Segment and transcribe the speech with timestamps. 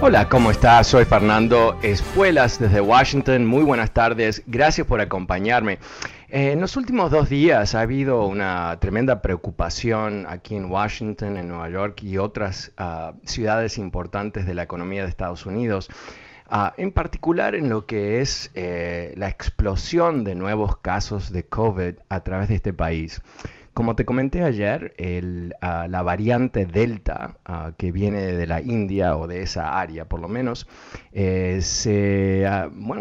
[0.00, 0.86] Hola, ¿cómo estás?
[0.86, 3.44] Soy Fernando Espuelas desde Washington.
[3.44, 4.44] Muy buenas tardes.
[4.46, 5.80] Gracias por acompañarme.
[6.28, 11.48] Eh, en los últimos dos días ha habido una tremenda preocupación aquí en Washington, en
[11.48, 15.88] Nueva York y otras uh, ciudades importantes de la economía de Estados Unidos.
[16.48, 21.94] Uh, en particular en lo que es eh, la explosión de nuevos casos de COVID
[22.08, 23.20] a través de este país.
[23.78, 24.92] Como te comenté ayer,
[25.60, 30.18] ah, la variante Delta, ah, que viene de la India o de esa área por
[30.18, 30.66] lo menos,
[31.12, 32.44] eh, se,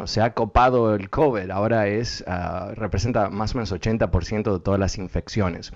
[0.05, 4.80] se ha copado el COVID, ahora es, ah, representa más o menos 80% de todas
[4.80, 5.73] las infecciones.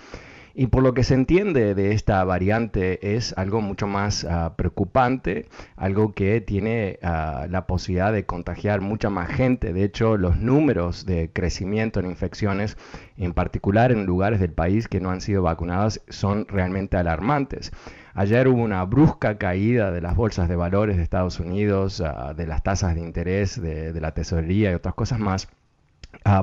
[0.53, 5.47] Y por lo que se entiende de esta variante es algo mucho más ah, preocupante,
[5.77, 9.71] algo que tiene ah, la posibilidad de contagiar mucha más gente.
[9.71, 12.77] De hecho, los números de crecimiento en infecciones,
[13.17, 17.71] en particular en lugares del país que no han sido vacunadas, son realmente alarmantes.
[18.13, 22.45] Ayer hubo una brusca caída de las bolsas de valores de Estados Unidos, ah, de
[22.45, 25.47] las tasas de interés, de, la tesorería y otras cosas más,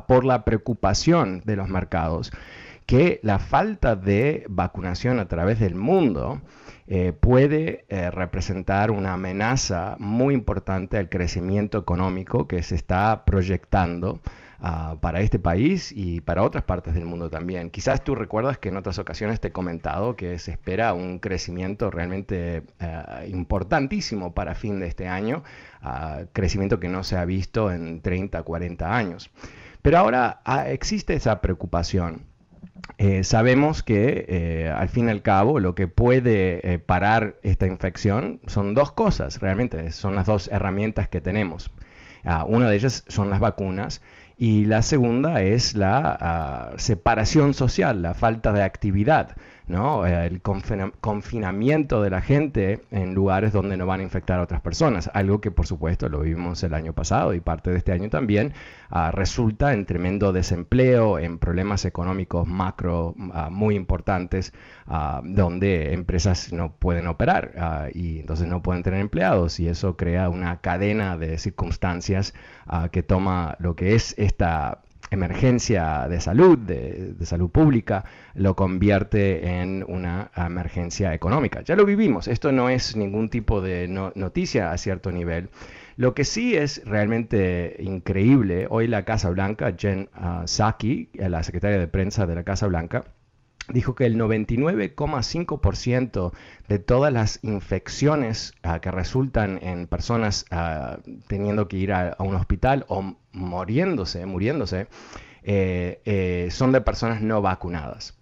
[0.07, 2.33] por la preocupación de los mercados
[2.89, 6.41] que la falta de vacunación a través del mundo
[6.87, 14.21] eh, puede eh, representar una amenaza muy importante al crecimiento económico que se está proyectando
[14.61, 17.69] ah, para este país y para otras partes del mundo también.
[17.69, 21.91] Quizás tú recuerdas que en otras ocasiones te he comentado que se espera un crecimiento
[21.91, 25.43] realmente eh, importantísimo para fin de este año,
[25.83, 29.31] ah, crecimiento que no se ha visto en 30, 40 años.
[29.83, 32.28] Pero ahora ah, existe esa preocupación
[32.99, 37.67] eh, sabemos que eh, al fin y al cabo lo que puede eh, parar esta
[37.67, 41.71] infección son dos cosas, realmente son las dos herramientas que tenemos.
[42.25, 44.03] Ah, una de ellas son las vacunas
[44.37, 49.37] y la segunda es la ah, separación social, la falta de actividad.
[49.69, 50.07] ¿No?
[50.07, 55.11] el confinamiento de la gente en lugares donde no van a infectar a otras personas,
[55.15, 58.55] algo que por supuesto lo vimos el año pasado y parte de este año también,
[58.91, 64.53] ah, resulta en tremendo desempleo, en problemas económicos macro ah, muy importantes,
[64.87, 70.29] ah, donde empresas no pueden operar y entonces no pueden tener empleados y eso crea
[70.29, 72.35] una cadena de circunstancias
[72.91, 78.05] que toma lo que es esta emergencia de salud, de, salud pública,
[78.35, 81.63] lo convierte en una emergencia económica.
[81.63, 85.51] Ya lo vivimos, esto no es ningún tipo de noticia a cierto nivel.
[85.97, 91.79] Lo que sí es realmente increíble, hoy la Casa Blanca, Jen uh, Psaki, la secretaria
[91.79, 93.05] de prensa de la Casa Blanca,
[93.73, 96.33] dijo que el 99,5%
[96.69, 102.35] de todas las infecciones ah, que resultan en personas ah, teniendo que ir a, un
[102.35, 104.89] hospital o muriéndose, muriéndose,
[105.43, 108.19] eh, eh, son de personas no vacunadas.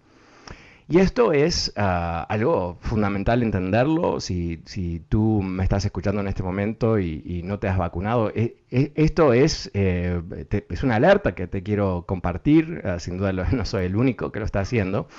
[0.89, 4.21] Y esto es ah, algo fundamental entenderlo.
[4.21, 4.61] Si,
[5.09, 9.33] tú me estás escuchando en este momento y, no te has vacunado, e, e, esto
[9.33, 10.21] es, eh,
[10.69, 12.81] es una alerta que te quiero compartir.
[12.85, 15.09] Ah, sin duda no soy el único que lo está haciendo.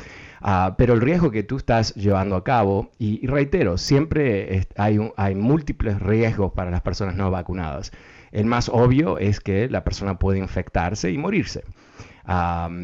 [0.40, 5.34] Ah, pero el riesgo que tú estás llevando a cabo, y, reitero, siempre hay, hay
[5.34, 7.93] múltiples riesgos para las personas no vacunadas.
[8.32, 11.64] El más obvio es que la persona puede infectarse y morirse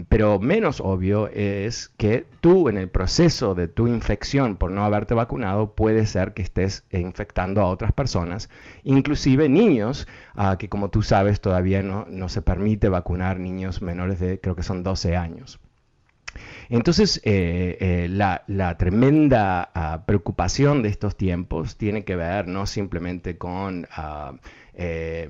[0.08, 5.12] pero menos obvio es que tú en el proceso de tu infección por no haberte
[5.12, 8.48] vacunado puede ser que estés infectando a otras personas,
[8.84, 14.18] inclusive niños, ah, que como tú sabes todavía no, no se permite vacunar niños menores
[14.18, 15.60] de creo que son 12 años.
[16.68, 23.36] Entonces, eh, eh, la, tremenda ah, preocupación de estos tiempos tiene que ver no simplemente
[23.36, 24.32] con ah,
[24.74, 25.28] eh,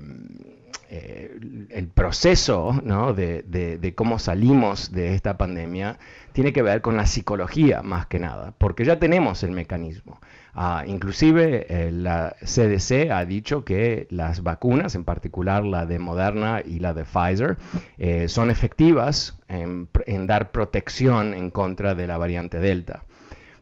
[0.89, 2.73] el proceso
[3.15, 5.97] de, cómo salimos de esta pandemia,
[6.31, 10.19] tiene que ver con la psicología más que nada, porque ya tenemos el mecanismo.
[10.57, 16.61] Ah, inclusive eh, la CDC ha dicho que las vacunas, en particular la de Moderna
[16.65, 17.57] y la de Pfizer,
[17.97, 19.89] eh, son efectivas en,
[20.27, 23.03] dar protección en contra de la variante Delta.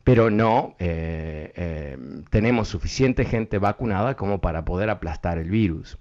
[0.03, 1.97] Pero no eh,
[2.29, 5.97] tenemos suficiente gente vacunada como para poder aplastar el virus.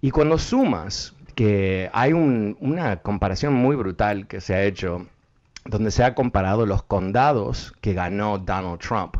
[0.00, 5.06] Y cuando sumas que hay una comparación muy brutal que se ha hecho,
[5.64, 9.16] donde se ha comparado los condados que ganó Donald Trump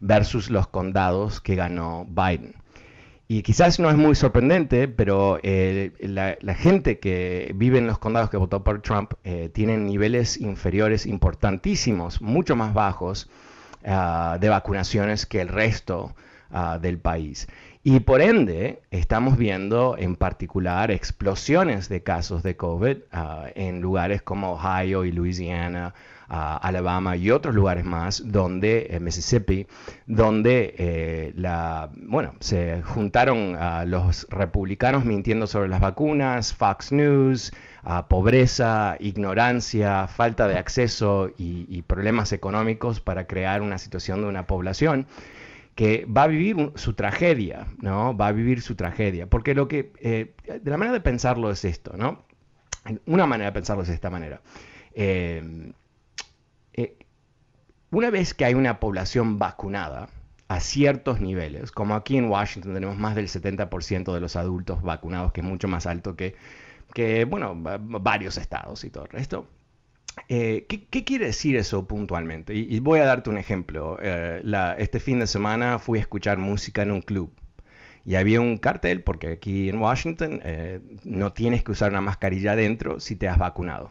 [0.00, 2.54] versus los condados que ganó Biden.
[3.30, 8.30] Y quizás no es muy sorprendente, pero eh, la, gente que vive en los condados
[8.30, 13.28] que votó por Trump eh, tienen niveles inferiores importantísimos, mucho más bajos
[13.84, 16.14] ah, de vacunaciones que el resto
[16.50, 17.48] ah, del país.
[17.90, 24.20] Y por ende, estamos viendo en particular explosiones de casos de COVID ah, en lugares
[24.20, 25.94] como Ohio y Louisiana,
[26.28, 29.66] Alabama y otros lugares más, donde, en Mississippi,
[30.06, 37.54] donde eh, la, bueno, se juntaron a los republicanos mintiendo sobre las vacunas, Fox News,
[38.08, 45.06] pobreza, ignorancia, falta de acceso y, problemas económicos para crear una situación de una población
[45.78, 48.16] que va a vivir su tragedia, ¿no?
[48.16, 49.28] Va a vivir su tragedia.
[49.28, 52.24] Porque lo que, eh, de la manera de pensarlo es esto, ¿no?
[53.06, 54.40] Una manera de pensarlo es de esta manera.
[54.92, 55.72] Eh,
[57.92, 60.08] una vez que hay una población vacunada
[60.48, 65.30] a ciertos niveles, como aquí en Washington tenemos más del 70% de los adultos vacunados,
[65.30, 66.34] que es mucho más alto que,
[66.92, 69.46] que bueno, varios estados y todo el resto.
[70.28, 72.54] Eh, ¿qué, quiere decir eso puntualmente?
[72.54, 73.98] Y, voy a darte un ejemplo.
[74.00, 74.42] Eh,
[74.78, 77.32] este fin de semana fui a escuchar música en un club
[78.08, 82.52] y había un cartel, porque aquí en Washington eh, no tienes que usar una mascarilla
[82.52, 83.90] adentro si te has vacunado.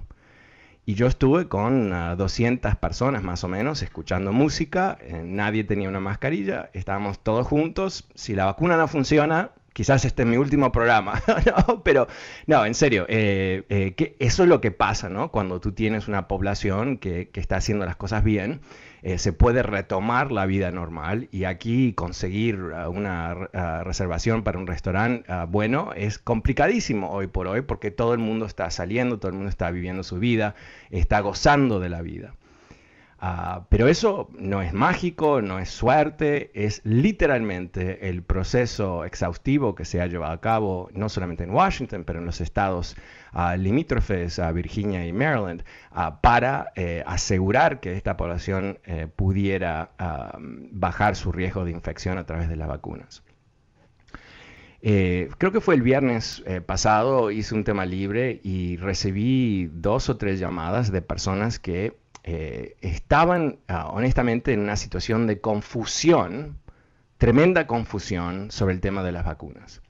[0.88, 6.00] Y yo estuve con 200 personas más o menos escuchando música, eh, nadie tenía una
[6.00, 8.08] mascarilla, estábamos todos juntos.
[8.16, 11.22] Si la vacuna no funciona, quizás este es mi último programa,
[11.84, 12.08] pero
[12.48, 15.30] no, en serio, eh, eh, eso es lo que pasa, ¿no?
[15.30, 18.62] Cuando tú tienes una población que, que está haciendo las cosas bien,
[19.04, 23.36] eh, se puede retomar la vida normal y aquí conseguir una
[23.84, 28.72] reservación para un restaurante bueno es complicadísimo hoy por hoy porque todo el mundo está
[28.72, 30.56] saliendo, todo el mundo está viviendo su vida,
[30.90, 32.34] está gozando de la vida.
[33.20, 39.86] Ah, pero eso no es mágico, no es suerte, es literalmente el proceso exhaustivo que
[39.86, 42.96] se ha llevado a cabo no solamente en Washington, pero en los estados
[43.34, 49.92] uh, limítrofes a Virginia y Maryland, ah, para eh, asegurar que esta población eh, pudiera
[50.72, 53.24] bajar su riesgo de infección a través de las vacunas.
[54.82, 60.18] Eh, creo que fue el viernes pasado, hice un tema libre y recibí dos o
[60.18, 66.58] tres llamadas de personas que eh, estaban ah, honestamente en una situación de confusión,
[67.18, 69.82] tremenda confusión sobre el tema de las vacunas.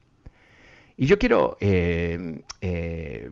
[0.96, 3.30] Y yo quiero eh, eh,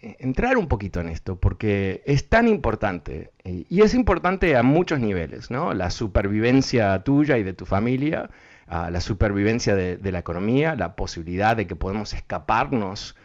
[0.00, 5.50] entrar un poquito en esto porque es tan importante y es importante a muchos niveles,
[5.50, 5.74] ¿no?
[5.74, 8.30] La supervivencia tuya y de tu familia,
[8.66, 13.16] ah, la supervivencia de, la economía, la posibilidad de que podemos escaparnos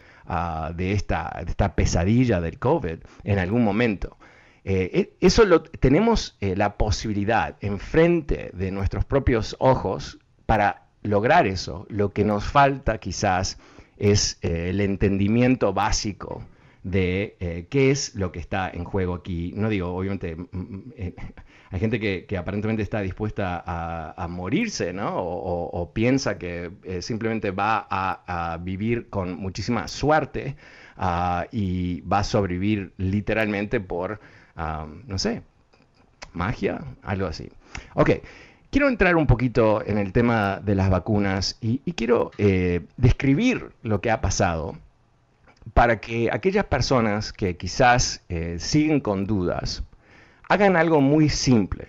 [0.76, 4.18] de, esta, esta, pesadilla del COVID en algún momento.
[4.64, 11.48] Eh, e, eso lo, tenemos eh, la posibilidad enfrente de nuestros propios ojos para lograr
[11.48, 11.86] eso.
[11.90, 13.58] Lo que nos falta quizás
[13.98, 16.44] es eh, el entendimiento básico
[16.84, 19.54] de qué es lo que está en juego aquí.
[19.56, 20.36] No digo, obviamente,
[21.72, 25.16] hay gente que, aparentemente está dispuesta a, morirse, ¿no?
[25.18, 30.56] O, piensa que simplemente va a, vivir con muchísima suerte
[30.98, 34.20] ah, y va a sobrevivir literalmente por
[35.08, 35.44] no sé,
[36.34, 37.50] magia, algo así.
[37.94, 38.12] Ok,
[38.70, 44.02] quiero entrar un poquito en el tema de las vacunas y, quiero eh, describir lo
[44.02, 44.78] que ha pasado
[45.74, 49.84] para que aquellas personas que quizás eh, siguen con dudas
[50.52, 51.88] hagan algo muy simple,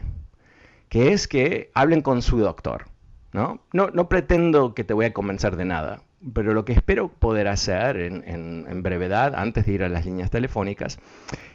[0.88, 2.84] que es que hablen con su doctor.
[3.32, 3.60] ¿no?
[3.72, 6.02] No, no pretendo que te voy a convencer de nada,
[6.32, 11.00] pero lo que espero poder hacer en, brevedad, antes de ir a las líneas telefónicas,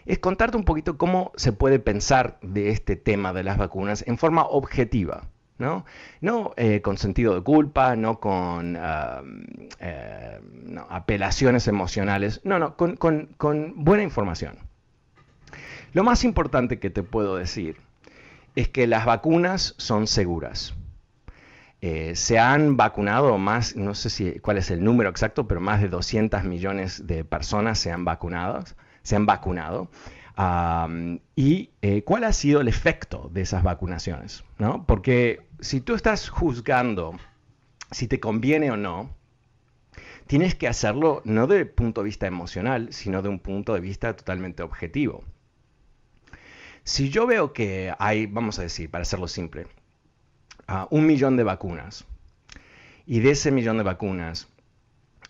[0.05, 4.17] es contarte un poquito cómo se puede pensar de este tema de las vacunas en
[4.17, 5.29] forma objetiva.
[5.59, 5.85] No,
[6.21, 8.77] no eh, con sentido de culpa, no con
[9.79, 10.39] eh,
[10.89, 13.29] apelaciones emocionales, no, no, con,
[13.75, 14.66] buena información.
[15.93, 17.77] Lo más importante que te puedo decir
[18.55, 20.75] es que las vacunas son seguras.
[21.81, 25.81] Eh, se han vacunado más, no sé si cuál es el número exacto, pero más
[25.81, 28.63] de 200 millones de personas se han vacunado.
[29.03, 29.89] Se han vacunado.
[31.35, 34.43] ¿Y eh, cuál ha sido el efecto de esas vacunaciones?
[34.57, 34.85] ¿no?
[34.85, 37.17] Porque si tú estás juzgando
[37.91, 39.09] si te conviene o no,
[40.27, 44.15] tienes que hacerlo no de punto de vista emocional, sino de un punto de vista
[44.15, 45.23] totalmente objetivo.
[46.87, 49.67] Si yo veo que hay, vamos a decir, para hacerlo simple,
[50.89, 52.05] un millón de vacunas,
[53.05, 54.47] y de ese millón de vacunas,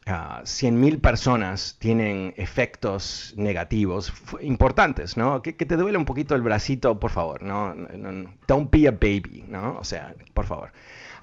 [0.05, 5.41] uh, 100.000 personas tienen efectos negativos importantes, ¿no?
[5.41, 7.73] Que, te duele un poquito el bracito, por favor, ¿no?
[8.47, 9.79] Don't be a baby, ¿no?
[9.79, 10.71] O sea, por favor.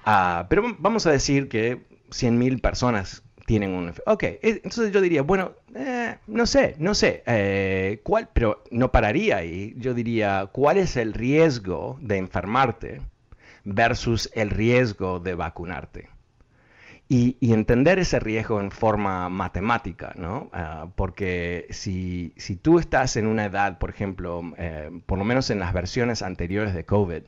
[0.03, 3.93] Ah, pero vamos a decir que 100.000 personas tienen un...
[4.05, 8.29] Ok, entonces yo diría, bueno, eh, no sé, no sé, eh, ¿cuál?
[8.33, 9.73] Pero no pararía ahí.
[9.77, 13.01] Yo diría, ¿cuál es el riesgo de enfermarte
[13.63, 16.09] versus el riesgo de vacunarte?
[17.07, 20.49] Y, entender ese riesgo en forma matemática, ¿no?
[20.51, 25.51] Ah, porque si, si, tú estás en una edad, por ejemplo, eh, por lo menos
[25.51, 27.21] en las versiones anteriores de COVID,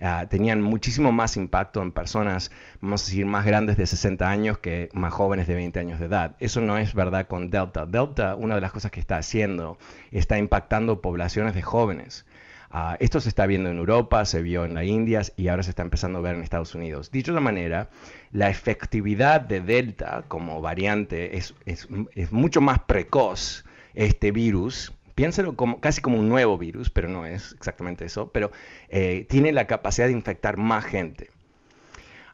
[0.00, 4.58] Ah, tenían muchísimo más impacto en personas, vamos a decir, más grandes de 60 años
[4.58, 6.36] que más jóvenes de 20 años de edad.
[6.38, 7.84] Eso no es verdad con Delta.
[7.84, 9.78] Delta, una de las cosas que está haciendo,
[10.12, 12.26] está impactando poblaciones de jóvenes.
[12.70, 15.70] Ah, esto se está viendo en Europa, se vio en la India y ahora se
[15.70, 17.10] está empezando a ver en Estados Unidos.
[17.10, 17.88] Dicho de otra manera,
[18.30, 23.64] la efectividad de Delta como variante es, es, es mucho más precoz
[23.94, 28.52] este virus piénselo como, casi como un nuevo virus, pero no es exactamente eso, pero
[28.88, 31.30] eh, tiene la capacidad de infectar más gente.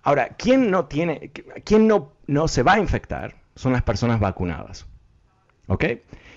[0.02, 1.30] Ahora, ¿quién no tiene,
[1.64, 3.36] quién no, no se va a infectar?
[3.54, 4.86] Son las personas vacunadas.
[5.66, 5.82] ¿Ok?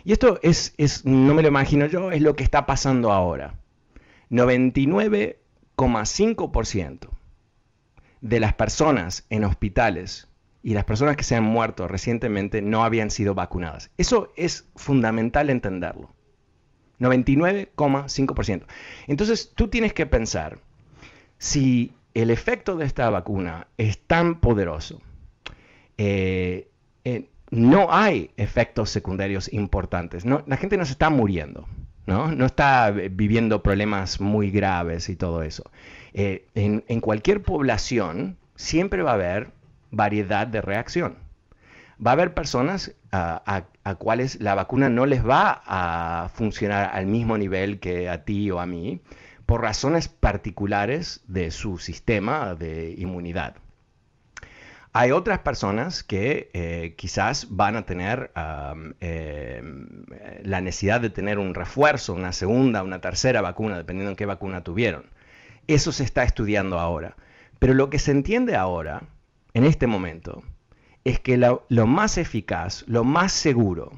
[0.06, 3.56] Y esto es, es, no me lo imagino yo, es lo que está pasando ahora.
[4.32, 7.10] 99,5%
[8.22, 10.30] de las personas en hospitales
[10.63, 13.92] y las personas que se han muerto recientemente no habían sido vacunadas.
[13.98, 16.16] Eso es fundamental entenderlo.
[17.00, 18.63] 99,5%.
[19.08, 20.60] Entonces tú tienes que pensar,
[21.38, 25.01] si el efecto de esta vacuna es tan poderoso,
[25.98, 26.70] eh,
[27.04, 30.25] eh, no hay efectos secundarios importantes.
[30.25, 31.68] La gente no se está muriendo,
[32.06, 32.46] ¿no?
[32.46, 35.63] Está viviendo problemas muy graves y todo eso.
[36.13, 39.51] Eh, en cualquier población siempre va a haber
[39.92, 41.27] variedad de reacción
[42.06, 47.38] va a haber personas a, cuales la vacuna no les va a funcionar al mismo
[47.38, 49.02] nivel que a ti o a mí
[49.46, 53.56] por razones particulares de su sistema de inmunidad.
[54.94, 58.32] Hay otras personas que eh, quizás van a tener
[59.00, 60.06] em,
[60.42, 64.64] la necesidad de tener un refuerzo, una segunda, una tercera vacuna, dependiendo de qué vacuna
[64.64, 65.06] tuvieron.
[65.68, 67.16] Eso se está estudiando ahora.
[67.60, 69.04] Pero lo que se entiende ahora,
[69.54, 70.44] en este momento,
[71.08, 73.94] es que lo, más eficaz, lo más seguro,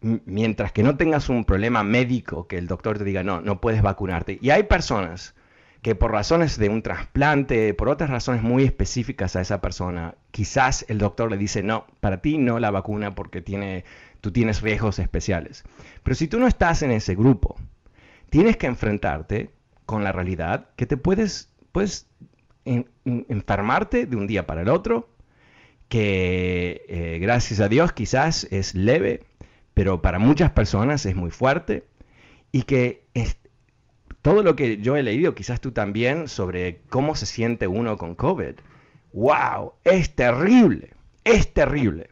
[0.00, 3.80] mientras que no tengas un problema médico que el doctor te diga, no, no puedes
[3.80, 4.38] vacunarte.
[4.42, 5.36] Y hay personas
[5.80, 10.84] que por razones de un trasplante, por otras razones muy específicas a esa persona, quizás
[10.88, 13.84] el doctor le dice, no, para ti no la vacuna porque tiene,
[14.20, 15.62] tú tienes riesgos especiales.
[16.02, 17.54] Pero si tú no estás en ese grupo,
[18.30, 19.52] tienes que enfrentarte
[19.86, 22.08] con la realidad que te puedes, puedes
[22.64, 25.08] enfermarte de un día para el otro,
[25.88, 29.24] que eh, gracias a Dios quizás es leve,
[29.74, 31.84] pero para muchas personas es muy fuerte
[32.52, 33.06] y que
[34.22, 38.14] todo lo que yo he leído, quizás tú también, sobre cómo se siente uno con
[38.14, 38.56] COVID,
[39.12, 40.92] wow, es terrible,
[41.24, 42.10] es terrible.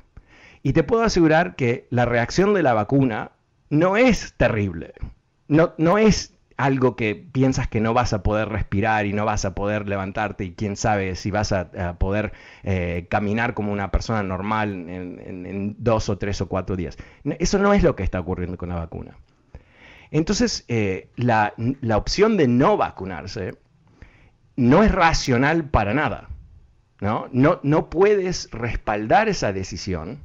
[0.63, 3.33] Y te puedo asegurar que la reacción de la vacuna
[3.69, 4.95] no es terrible,
[5.49, 9.45] no, no es algo que piensas que no vas a poder respirar y no vas
[9.45, 12.33] a poder levantarte y quién sabe si vas a, poder
[12.63, 16.97] eh, caminar como una persona normal en, dos o tres o cuatro días.
[17.39, 19.17] Eso no es lo que está ocurriendo con la vacuna.
[20.11, 23.59] Entonces, eh, la, la, opción de no vacunarse
[24.55, 26.29] no es racional para nada.
[27.01, 27.29] ¿no?
[27.33, 30.21] No, no puedes respaldar esa decisión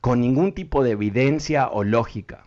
[0.00, 2.44] con ningún tipo de evidencia o lógica.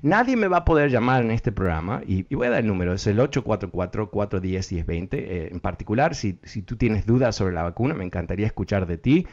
[0.00, 2.94] Nadie me va a poder llamar en este programa, y, voy a dar el número,
[2.94, 5.08] es el 844-410-1020.
[5.12, 9.26] Eh, en particular, si, tú tienes dudas sobre la vacuna, me encantaría escuchar de ti.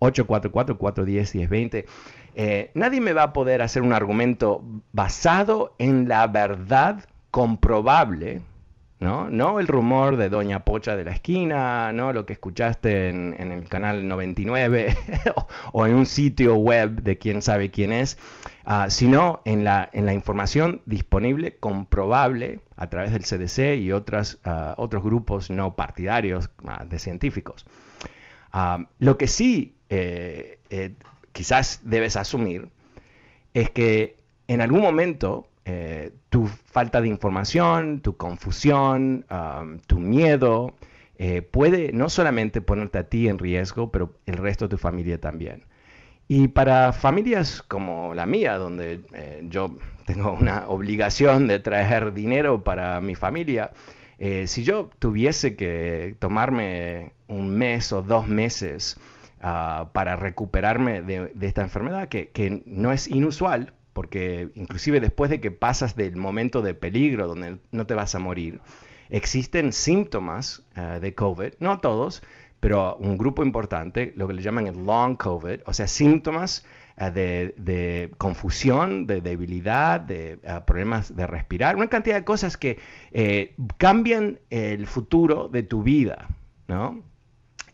[0.00, 1.84] 844-410-1020.
[2.36, 8.42] Eh, nadie me va a poder hacer un argumento basado en la verdad comprobable
[9.04, 9.28] ¿no?
[9.28, 13.68] No el rumor de Doña Pocha de la esquina, no lo que escuchaste en, el
[13.68, 14.96] canal 99
[15.72, 18.16] o, en un sitio web de quién sabe quién es,
[18.64, 24.74] ah, sino en la, en la información disponible, comprobable a través del CDC y ah,
[24.78, 27.66] otros grupos no partidarios ah, de científicos.
[28.98, 30.94] lo que sí eh, eh,
[31.32, 32.70] quizás debes asumir
[33.52, 34.16] es que
[34.48, 39.24] en algún momento eh, tu falta de información, tu confusión,
[39.86, 40.74] tu miedo,
[41.16, 45.20] eh, puede no solamente ponerte a ti en riesgo, pero el resto de tu familia
[45.20, 45.64] también.
[46.28, 52.62] Y para familias como la mía, donde eh, yo tengo una obligación de traer dinero
[52.64, 53.72] para mi familia,
[54.46, 58.98] si yo tuviese que tomarme un mes o dos meses
[59.42, 65.40] ah, para recuperarme de, esta enfermedad, que, que, no es inusual, porque inclusive después de
[65.40, 68.60] que pasas del momento de peligro donde no te vas a morir,
[69.08, 72.22] existen síntomas eh, de COVID, no todos,
[72.60, 77.54] pero un grupo importante, lo que le llaman el long COVID, o sea, síntomas eh,
[77.56, 82.78] de, confusión, de debilidad, de eh, problemas de respirar, una cantidad de cosas que
[83.78, 86.28] cambian el futuro de tu vida,
[86.66, 87.02] ¿no?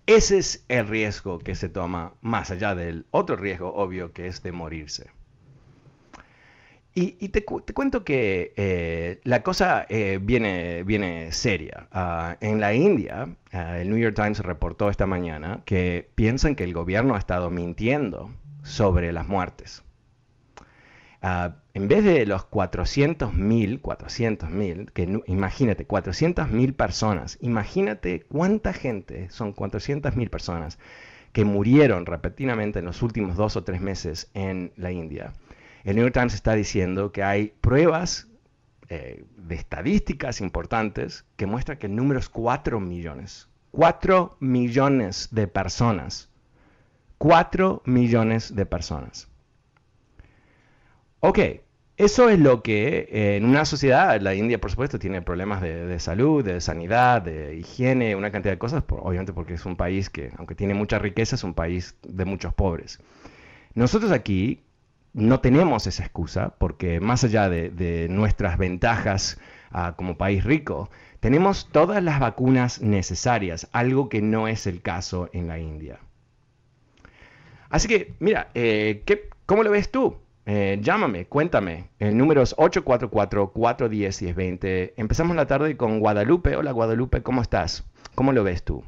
[0.07, 4.43] Ese es el riesgo que se toma más allá del otro riesgo obvio que es
[4.43, 5.09] de morirse.
[7.03, 11.89] Y, te, cuento que eh, la cosa eh, viene, viene seria.
[11.93, 16.65] Ah, en la India, ah, el New York Times reportó esta mañana que piensan que
[16.65, 18.31] el gobierno ha estado mintiendo
[18.63, 19.83] sobre las muertes.
[21.23, 29.55] Ah, en vez de los 400.000, 400.000, que imagínate, 400.000 personas, imagínate cuánta gente son
[29.55, 30.79] 400.000 personas
[31.33, 35.33] que murieron repetidamente en los últimos dos o tres meses en la India
[35.85, 38.29] el New York Times está diciendo que hay pruebas
[38.89, 43.49] eh, de estadísticas importantes que muestran que el número es 4 millones.
[43.71, 46.29] 4 millones de personas.
[47.19, 49.29] 4 millones de personas.
[51.21, 51.39] Ok,
[51.97, 56.01] eso es lo que eh, en una sociedad, la India por supuesto tiene problemas de,
[56.01, 60.33] salud, de sanidad, de higiene, una cantidad de cosas, obviamente porque es un país que,
[60.39, 63.01] aunque tiene mucha riqueza, es un país de muchos pobres.
[63.75, 64.63] Nosotros aquí
[65.13, 71.69] no tenemos esa excusa porque más allá de, nuestras ventajas ah, como país rico, tenemos
[71.71, 75.99] todas las vacunas necesarias, algo que no es el caso en la India.
[77.69, 79.05] Así que, mira, eh,
[79.47, 80.17] ¿cómo lo ves tú?
[80.47, 81.91] Eh, llámame, cuéntame.
[81.99, 84.95] El número es 844-410-1020.
[84.97, 86.57] Empezamos la tarde con Guadalupe.
[86.57, 87.85] Hola Guadalupe, ¿cómo estás?
[88.17, 88.83] ¿Cómo lo ves tú?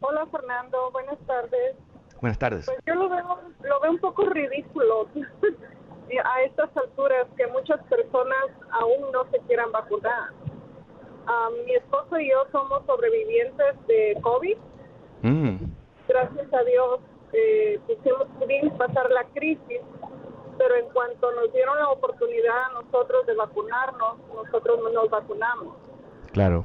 [0.00, 1.76] Hola Fernando, buenas tardes.
[2.24, 2.64] Buenas tardes.
[2.64, 5.08] Pues yo lo veo, lo veo un poco ridículo
[6.24, 10.30] a estas alturas que muchas personas aún no se quieran vacunar.
[11.26, 14.56] Ah, mi esposo y yo somos sobrevivientes de COVID.
[15.20, 15.56] Mm.
[16.08, 17.00] Gracias a Dios
[17.34, 17.78] eh,
[18.38, 19.80] pudimos pasar la crisis,
[20.56, 25.76] pero en cuanto nos dieron la oportunidad a nosotros de vacunarnos, nosotros no nos vacunamos.
[26.32, 26.64] Claro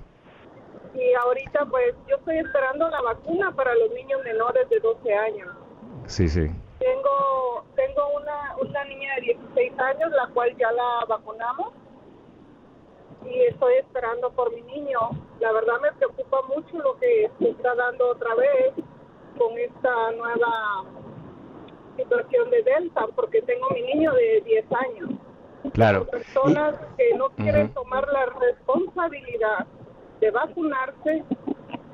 [0.94, 5.50] y ahorita pues yo estoy esperando la vacuna para los niños menores de 12 años.
[6.06, 6.50] Sí, sí.
[6.80, 11.74] Tengo tengo una, una niña de 16 años, la cual ya la vacunamos
[13.26, 15.00] y estoy esperando por mi niño.
[15.40, 18.74] La verdad me preocupa mucho lo que se está dando otra vez
[19.38, 20.84] con esta nueva
[21.96, 25.10] situación de Delta, porque tengo mi niño de 10 años.
[25.74, 26.06] Claro.
[26.08, 29.68] Personas que no quieren tomar la responsabilidad
[30.20, 31.24] de vacunarse,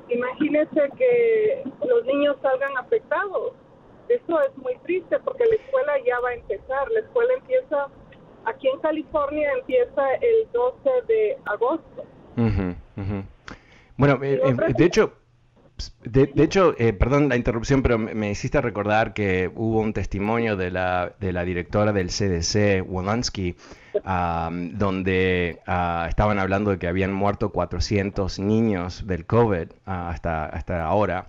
[0.08, 3.52] imagínese que los niños salgan afectados.
[4.08, 6.90] Eso es muy triste porque la escuela ya va a empezar.
[6.90, 7.88] La escuela empieza,
[8.44, 12.04] aquí en California empieza el 12 de agosto.
[13.96, 15.12] Bueno, eh, eh, de hecho,
[16.04, 20.70] de, hecho, eh, perdón la interrupción, pero me, hiciste recordar que hubo un testimonio de
[20.70, 23.56] la, de la directora del CDC, Wolanski,
[24.02, 31.28] donde ah, estaban hablando de que habían muerto 400 niños del COVID ah, hasta ahora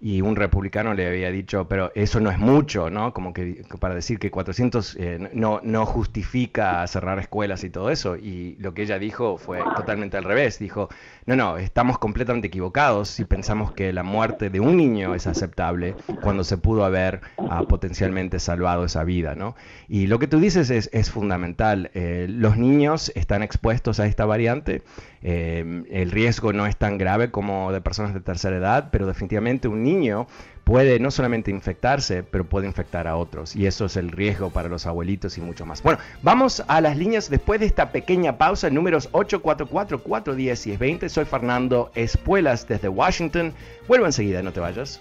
[0.00, 3.12] y un republicano le había dicho, pero eso no es mucho, ¿no?
[3.12, 8.16] Como que para decir que 400 eh, no, no justifica cerrar escuelas y todo eso.
[8.16, 10.58] Y lo que ella dijo fue totalmente al revés.
[10.58, 10.88] Dijo,
[11.24, 15.96] no, no, estamos completamente equivocados si pensamos que la muerte de un niño es aceptable
[16.22, 19.56] cuando se pudo haber ah, potencialmente salvado esa vida, ¿no?
[19.88, 21.90] Y lo que tú dices es, es fundamental.
[21.94, 24.82] Eh, los niños están expuestos a esta variante.
[25.22, 29.68] Eh, el riesgo no es tan grave como de personas de tercera edad, pero definitivamente
[29.68, 30.26] un niño
[30.66, 33.54] puede no solamente infectarse, pero puede infectar a otros.
[33.54, 35.80] Y eso es el riesgo para los abuelitos y mucho más.
[35.80, 38.68] Bueno, vamos a las líneas después de esta pequeña pausa.
[38.68, 41.08] Números 844-410 y 20.
[41.08, 43.54] Soy Fernando Espuelas desde Washington.
[43.86, 45.00] Vuelvo enseguida, no te vayas.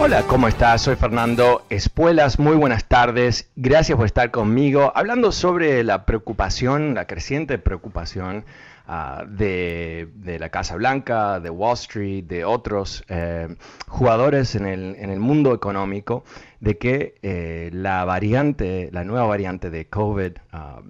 [0.00, 0.82] Hola, ¿cómo estás?
[0.82, 7.06] Soy Fernando Espuelas, muy buenas tardes, gracias por estar conmigo, hablando sobre la preocupación, la
[7.08, 8.44] creciente preocupación
[9.26, 13.56] de, de, la Casa Blanca, de Wall Street, de otros eh,
[13.88, 16.24] jugadores en el, en el, mundo económico,
[16.60, 20.82] de que eh, la variante, la nueva variante de COVID, uh,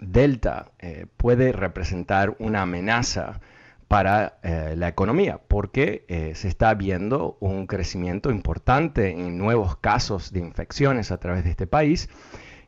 [0.00, 3.40] Delta, eh, puede representar una amenaza
[3.88, 10.30] para eh, la economía, porque eh, se está viendo un crecimiento importante en nuevos casos
[10.30, 12.10] de infecciones a través de este país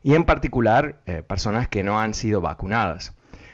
[0.01, 3.13] y en particular eh, personas que no han sido vacunadas.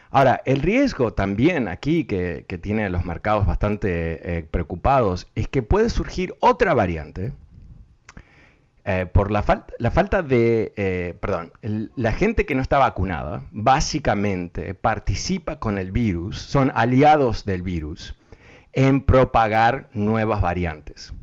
[0.10, 5.90] Ahora, el riesgo también aquí que, que tiene los mercados bastante preocupados es que puede
[5.90, 7.34] surgir otra variante
[8.90, 9.44] eh, por la,
[9.80, 15.92] la, falta de, eh, perdón, la gente que no está vacunada básicamente participa con el
[15.92, 18.16] virus, son aliados del virus
[18.72, 21.14] en propagar nuevas variantes.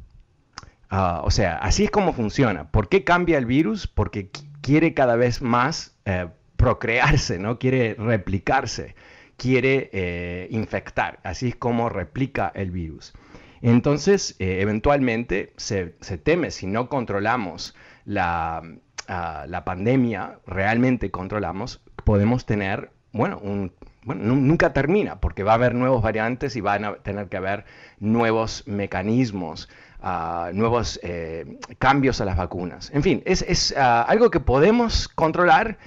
[0.92, 2.70] Uh, o sea, así es como funciona.
[2.70, 3.87] ¿Por qué cambia el virus?
[3.87, 4.29] Porque
[4.61, 7.59] quiere cada vez más eh, procrearse, ¿no?
[7.59, 8.94] Quiere replicarse,
[9.38, 11.18] quiere infectar.
[11.22, 13.14] Así es como replica el virus.
[13.70, 15.87] Entonces, eh, eventualmente se,
[16.22, 17.74] teme, si no controlamos
[18.05, 18.62] la,
[19.09, 23.72] ah, la, pandemia, realmente controlamos, podemos tener, bueno, un,
[24.03, 27.64] bueno, nunca termina, porque va a haber nuevos variantes y van a tener que haber
[28.00, 29.70] nuevos mecanismos,
[30.03, 32.90] uh, nuevos eh, cambios a las vacunas.
[32.92, 35.79] En fin, es, es uh, algo que podemos controlar,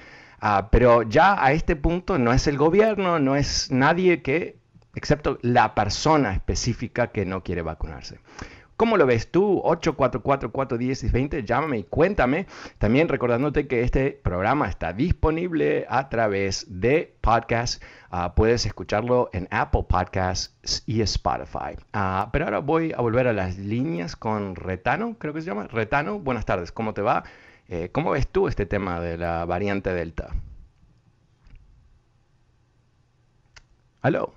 [0.42, 4.58] uh, pero ya a este punto no es el gobierno, no es nadie que
[4.98, 8.20] excepto la persona específica que no quiere vacunarse.
[8.78, 9.62] ¿Cómo lo ves tú?
[9.64, 12.46] 844-410-20, llámame y cuéntame.
[12.78, 17.82] También recordándote que este programa está disponible a través de podcast.
[18.12, 21.76] Ah, puedes escucharlo en Apple Podcasts y Spotify.
[21.94, 25.68] Uh, pero ahora voy a volver a las líneas con Retano, creo que se llama.
[25.68, 27.24] Retano, buenas tardes, ¿cómo te va?
[27.70, 30.36] Eh, ¿Cómo ves tú este tema de la variante Delta?
[34.02, 34.37] ¿Aló?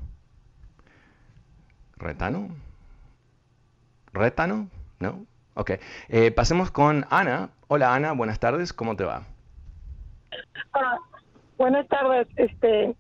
[2.01, 2.49] ¿Retano?
[4.13, 4.69] ¿Retano?
[4.99, 5.27] ¿No?
[5.55, 5.73] Ok.
[6.09, 7.51] Eh, pasemos con Ana.
[7.69, 9.23] Hola Ana, buenas tardes, ¿cómo te va?
[10.73, 10.99] Ah,
[11.59, 12.27] buenas tardes.
[12.37, 12.95] Este,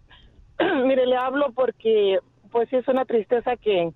[0.84, 2.18] mire, le hablo porque
[2.52, 3.92] pues sí es una tristeza que,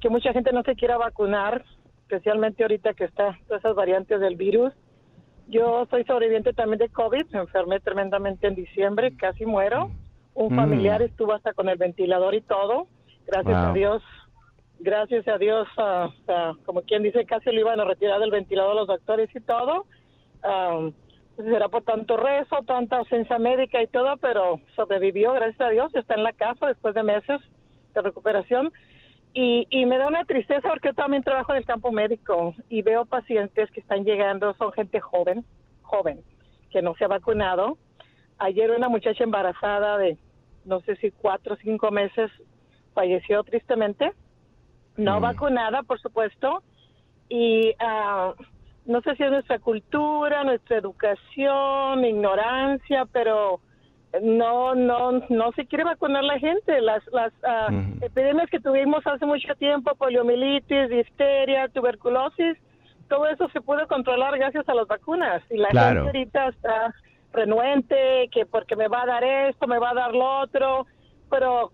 [0.00, 1.64] que mucha gente no se quiera vacunar,
[2.02, 4.74] especialmente ahorita que está todas esas variantes del virus.
[5.48, 9.90] Yo soy sobreviviente también de COVID, me enfermé tremendamente en diciembre, casi muero.
[10.34, 10.56] Un mm.
[10.56, 12.88] familiar estuvo hasta con el ventilador y todo.
[13.26, 14.02] Gracias a Dios
[14.78, 15.68] gracias a Dios,
[16.64, 19.86] como quien dice, casi lo iban a retirar del ventilador los doctores y todo.
[21.36, 25.94] Pues será por tanto rezo, tanta ausencia médica y todo, pero sobrevivió, gracias a Dios,
[25.94, 27.40] está en la casa después de meses
[27.92, 28.72] de recuperación.
[29.32, 32.82] Y, y me da una tristeza porque yo también trabajo en el campo médico y
[32.82, 35.44] veo pacientes que están llegando, son gente joven,
[35.82, 36.20] joven,
[36.70, 37.76] que no se ha vacunado.
[38.38, 40.16] Ayer una muchacha embarazada de
[40.64, 42.30] no sé si cuatro o cinco meses
[42.94, 44.12] falleció tristemente
[44.96, 45.22] no mm.
[45.22, 46.62] vacunada, por supuesto,
[47.28, 48.34] y uh,
[48.86, 53.60] no sé si es nuestra cultura, nuestra educación, ignorancia, pero
[54.22, 56.80] no, no, no se quiere vacunar la gente.
[56.80, 62.56] Las, las uh, epidemias que tuvimos hace mucho tiempo, poliomielitis, difteria, tuberculosis,
[63.08, 65.42] todo eso se puede controlar gracias a las vacunas.
[65.50, 66.94] Y la gente ahorita está
[67.32, 70.86] renuente, que porque me va a dar esto, me va a dar lo otro,
[71.30, 71.72] pero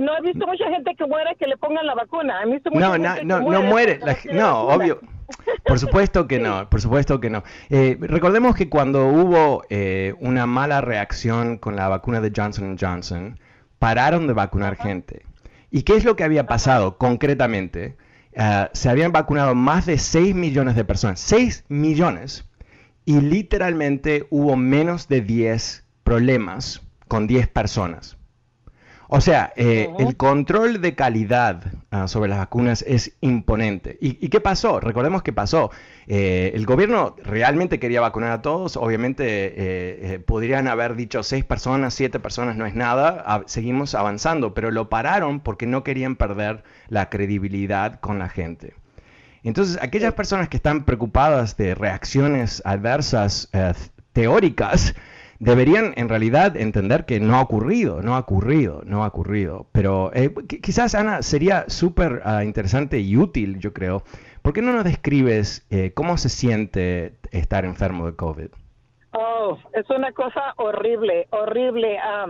[0.00, 2.40] no he visto mucha gente que muere que le pongan la vacuna.
[2.72, 4.00] no, no, no, no muere.
[4.32, 5.00] no, obvio.
[5.64, 7.44] Por supuesto que no, por supuesto que no.
[7.68, 13.38] Eh, recordemos que cuando hubo eh, una mala reacción con la vacuna de Johnson Johnson,
[13.78, 15.24] pararon de vacunar gente.
[15.70, 17.96] ¿Y qué es lo que había pasado concretamente?
[18.36, 22.48] Uh, se habían vacunado más de 6 millones de personas, 6 millones,
[23.04, 28.17] y literalmente hubo menos de 10 problemas con 10 personas.
[29.08, 33.96] O sea, eh, el control de calidad ah, sobre las vacunas es imponente.
[34.00, 34.80] ¿Y, qué pasó?
[34.80, 35.70] Recordemos qué pasó.
[36.06, 38.76] Eh, el gobierno realmente quería vacunar a todos.
[38.76, 43.44] Obviamente eh, podrían haber dicho seis personas, siete personas, no es nada.
[43.46, 48.74] seguimos avanzando, pero lo pararon porque no querían perder la credibilidad con la gente.
[49.42, 53.72] Entonces, aquellas personas que están preocupadas de reacciones adversas eh,
[54.12, 54.94] teóricas,
[55.40, 59.66] deberían en realidad entender que no ha ocurrido, no ha ocurrido, no ha ocurrido.
[59.72, 64.02] Pero eh, quizás, Ana, sería súper ah, interesante y útil, yo creo.
[64.42, 68.48] ¿Por qué no nos describes eh, cómo se siente estar enfermo de COVID?
[69.12, 71.98] Oh, es una cosa horrible, horrible.
[71.98, 72.26] Ah,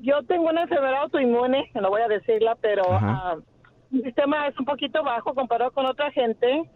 [0.00, 3.36] yo tengo una enfermedad autoinmune, no voy a decirla, pero ah,
[3.90, 6.68] mi sistema es un poquito bajo comparado con otra gente.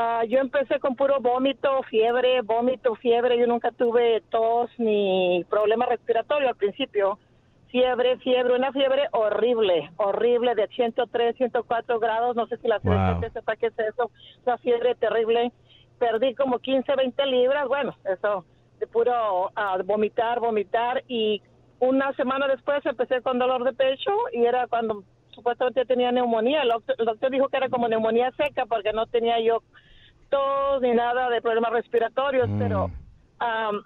[0.00, 3.36] Ah, yo empecé con puro vómito, fiebre, vómito, fiebre.
[3.36, 7.18] Yo nunca tuve tos ni problema respiratorio al principio.
[7.66, 12.36] Fiebre, fiebre, una fiebre horrible, horrible de 103, 104 grados.
[12.36, 14.12] No sé si la gente sepa qué es eso.
[14.46, 15.50] Una fiebre terrible.
[15.98, 17.66] Perdí como 15, 20 libras.
[17.66, 18.44] Bueno, eso
[18.78, 21.02] de puro uh, vomitar, vomitar.
[21.08, 21.42] Y
[21.80, 26.62] una semana después empecé con dolor de pecho y era cuando supuestamente tenía neumonía.
[26.62, 29.60] El doctor, el doctor, dijo que era como neumonía seca porque no tenía yo
[30.28, 32.84] tos ni nada de problemas respiratorios, pero
[33.40, 33.82] um,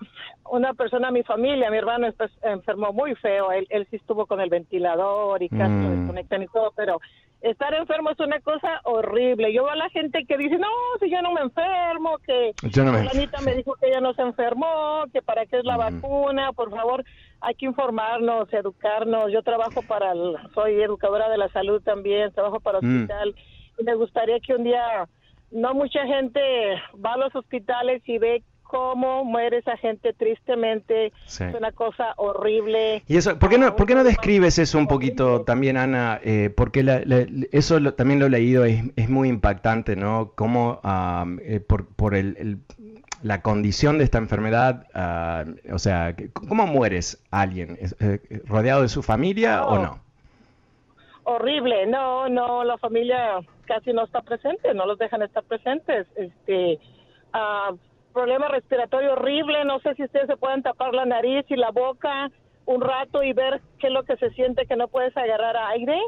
[0.50, 2.08] una persona de mi familia, mi hermano,
[2.42, 3.52] enfermó muy feo.
[3.52, 5.96] Él, él sí estuvo con el ventilador y casi lo mm.
[5.98, 7.00] desconectan y todo, pero
[7.40, 9.52] estar enfermo es una cosa horrible.
[9.52, 10.68] Yo veo a la gente que dice, no,
[11.00, 15.04] si yo no me enfermo, que la Anita me dijo que ella no se enfermó,
[15.12, 17.04] que para qué es la vacuna, por favor,
[17.40, 19.32] hay que informarnos, educarnos.
[19.32, 20.12] Yo trabajo para,
[20.54, 22.86] soy educadora de la salud también, trabajo para mm.
[22.86, 23.34] hospital
[23.78, 25.08] y me gustaría que un día
[25.52, 26.40] no mucha gente
[27.04, 31.12] va a los hospitales y ve cómo muere esa gente tristemente.
[31.26, 33.02] Es una cosa horrible.
[33.06, 36.18] Y eso, ¿por qué no, ¿por qué no describes eso un poquito también, Ana?
[36.24, 36.82] Eh, porque
[37.52, 40.32] eso también lo he leído, es, es muy impactante, ¿no?
[40.34, 40.80] Cómo
[41.42, 42.60] eh, por, por el,
[43.22, 44.86] la condición de esta enfermedad,
[45.70, 47.78] o sea, ¿cómo mueres alguien?
[48.00, 50.00] Eh, ¿Rodeado de su familia o no?
[51.24, 56.06] Horrible, no, no, la familia casi no está presente, no los dejan estar presentes.
[56.16, 56.80] Este,
[57.32, 57.76] uh,
[58.12, 62.30] problema respiratorio horrible, no sé si ustedes se pueden tapar la nariz y la boca
[62.66, 65.98] un rato y ver qué es lo que se siente que no puedes agarrar aire.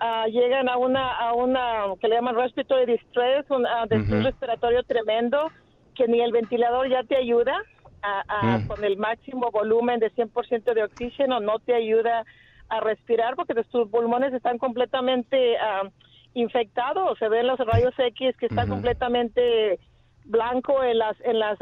[0.00, 5.50] Uh, llegan a una, a una que le llaman respiratory distress, un uh, respiratorio tremendo,
[5.94, 7.62] que ni el ventilador ya te ayuda
[8.02, 8.66] a, mm.
[8.66, 12.24] con el máximo volumen de 100% de oxígeno, no te ayuda
[12.68, 15.88] a respirar porque tus pulmones están completamente uh,
[16.34, 17.18] infectados.
[17.18, 19.78] Se ven los rayos X que están completamente
[20.24, 21.58] blanco en las en las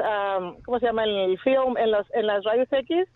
[0.64, 3.08] cómo se llama en el film en las en las rayos X.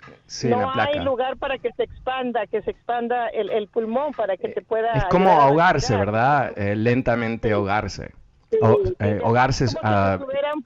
[0.44, 4.52] No hay lugar para que se expanda que se expanda el, el pulmón para que
[4.52, 8.12] se pueda es como ahogarse verdad eh, lentamente ahogarse.
[8.50, 10.64] Eh, ahogarse como estuvieran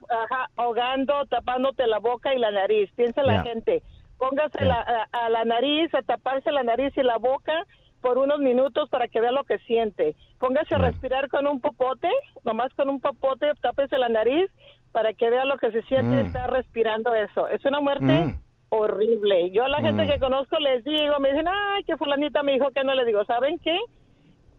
[0.55, 2.91] ahogando tapándote la boca y la nariz.
[2.95, 3.83] Piensa la gente
[4.21, 7.65] póngase la, a, la nariz, a taparse la nariz y la boca
[8.01, 10.15] por unos minutos para que vea lo que siente.
[10.37, 12.07] Póngase a respirar con un popote,
[12.43, 14.51] nomás con un popote, tápese la nariz
[14.91, 16.25] para que vea lo que se siente mm.
[16.27, 17.47] estar respirando eso.
[17.47, 18.39] Es una muerte mm.
[18.69, 19.49] horrible.
[19.49, 20.09] Yo a la gente mm.
[20.09, 23.25] que conozco les digo, me dicen, ay, que fulanita me dijo que no le digo,
[23.25, 23.75] ¿saben qué?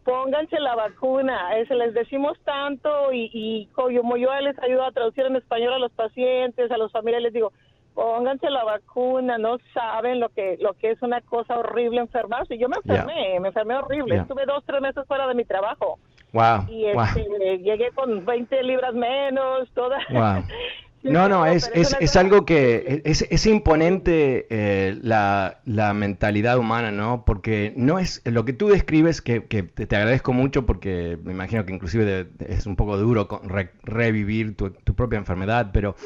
[0.02, 5.26] Pónganse la vacuna, es, les decimos tanto y, y como yo les ayudo a traducir
[5.26, 7.52] en español a los pacientes, a los familiares, les digo,
[7.94, 12.58] pónganse la vacuna, no saben lo que lo que es una cosa horrible enfermarse.
[12.58, 14.16] Yo me enfermé, me enfermé horrible.
[14.16, 15.98] Estuve dos, tres meses fuera de mi trabajo.
[16.32, 16.66] Wow.
[16.68, 19.98] Y este, llegué con 20 libras menos, toda.
[20.10, 20.44] Wow.
[21.02, 26.92] No, no, es, es, es algo que es, es imponente eh, la, la, mentalidad humana,
[26.92, 27.24] ¿no?
[27.24, 31.66] Porque no es lo que tú describes, que, que te, agradezco mucho porque me imagino
[31.66, 33.28] que inclusive es un poco duro
[33.82, 35.96] revivir tu, tu, propia enfermedad, pero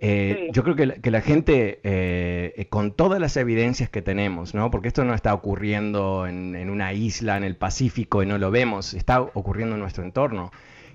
[0.00, 4.54] eh, yo creo que la, que la gente, eh, con todas las evidencias que tenemos,
[4.54, 4.70] ¿no?
[4.70, 8.50] Porque esto no está ocurriendo en, en una isla en el Pacífico y no lo
[8.50, 10.50] vemos, está ocurriendo en nuestro entorno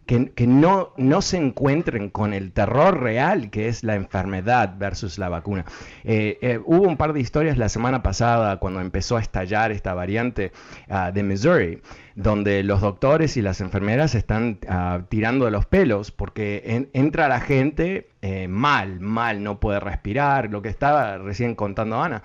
[0.05, 5.29] que, no, no se encuentren con el terror real que es la enfermedad versus la
[5.29, 5.65] vacuna.
[6.03, 9.93] Eh, eh, hubo un par de historias la semana pasada cuando empezó a estallar esta
[9.93, 10.51] variante
[10.89, 11.81] ah, de Missouri,
[12.15, 17.39] donde los doctores y las enfermeras están ah, tirando de los pelos porque entra la
[17.39, 22.21] gente eh, mal, mal, no puede respirar, lo que estaba recién contando Ana,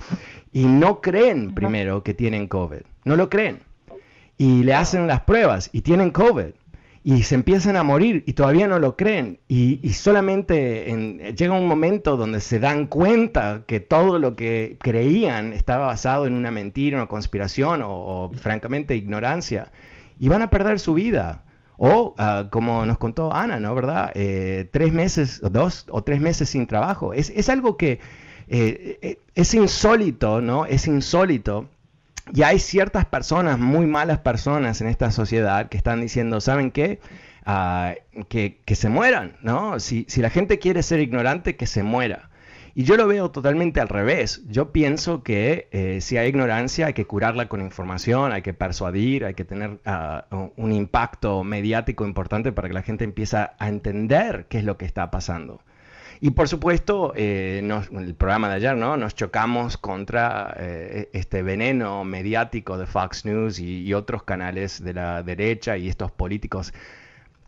[0.53, 3.61] y no creen primero que tienen COVID, no lo creen.
[4.37, 6.53] Y le hacen las pruebas y tienen COVID
[7.03, 12.17] y se empiezan a morir y todavía no lo creen y, solamente llega un momento
[12.17, 17.07] donde se dan cuenta que todo lo que creían estaba basado en una mentira, una
[17.07, 19.73] conspiración o, francamente ignorancia
[20.19, 21.45] y van a perder su vida.
[21.83, 23.75] O, ah, como nos contó Ana, ¿no?
[23.75, 24.13] ¿Verdad?
[24.15, 27.15] Eh, tres meses, dos o tres meses sin trabajo.
[27.15, 28.01] Es, es algo que
[28.49, 30.67] eh, eh, es insólito, ¿no?
[30.67, 31.69] Es insólito
[32.33, 37.01] y hay ciertas personas, muy malas personas en esta sociedad, que están diciendo, ¿saben qué?
[37.47, 37.95] ah,
[38.29, 39.81] que, se mueran, ¿no?
[39.81, 42.31] Si, si la gente quiere ser ignorante, que se muera.
[42.75, 44.43] Y yo lo veo totalmente al revés.
[44.49, 49.25] Yo pienso que eh, si hay ignorancia hay que curarla con información, hay que persuadir,
[49.25, 54.47] hay que tener ah, un impacto mediático importante para que la gente empiece a entender
[54.49, 55.61] qué es lo que está pasando.
[56.23, 58.99] Y por supuesto, eh, el programa de ayer, ¿no?
[58.99, 65.23] Nos chocamos contra eh, este veneno mediático de Fox News y, otros canales de la
[65.23, 66.75] derecha y estos políticos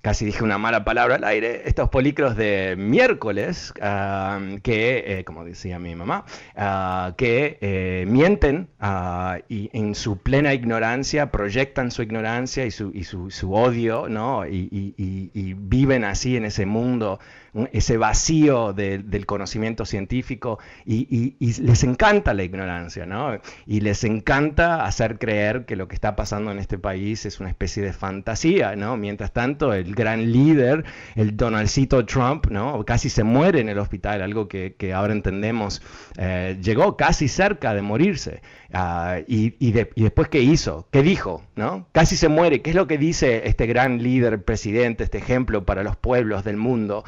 [0.03, 5.45] casi dije una mala palabra al aire, estos políticos de miércoles, ah, que, eh, como
[5.45, 6.25] decía mi mamá,
[6.57, 12.91] ah, que eh, mienten ah, y en su plena ignorancia proyectan su ignorancia y su,
[12.93, 14.45] y su, su odio, ¿no?
[14.45, 17.21] Y, y, y, viven así en ese mundo,
[17.73, 23.39] ese vacío del conocimiento científico y, les encanta la ignorancia, ¿no?
[23.67, 27.51] Y les encanta hacer creer que lo que está pasando en este país es una
[27.51, 28.97] especie de fantasía, ¿no?
[28.97, 32.85] Mientras tanto, el gran líder, el Donaldcito Trump, ¿no?
[32.85, 35.83] Casi se muere en el hospital, algo que, ahora entendemos,
[36.19, 38.43] eh, llegó casi cerca de morirse.
[38.73, 40.87] Ah, y, después, ¿qué hizo?
[40.91, 41.43] ¿Qué dijo?
[41.57, 41.87] ¿no?
[41.93, 42.63] Casi se muere.
[42.63, 46.57] ¿Qué es lo que dice este gran líder, presidente, este ejemplo para los pueblos del
[46.57, 47.05] mundo?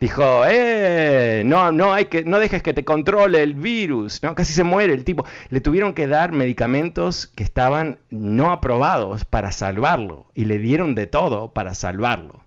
[0.00, 4.34] Dijo, eh, no, no, hay que, no dejes que te controle el virus, ¿no?
[4.34, 5.24] Casi se muere el tipo.
[5.50, 11.06] Le tuvieron que dar medicamentos que estaban no aprobados para salvarlo y le dieron de
[11.06, 12.44] todo para salvarlo.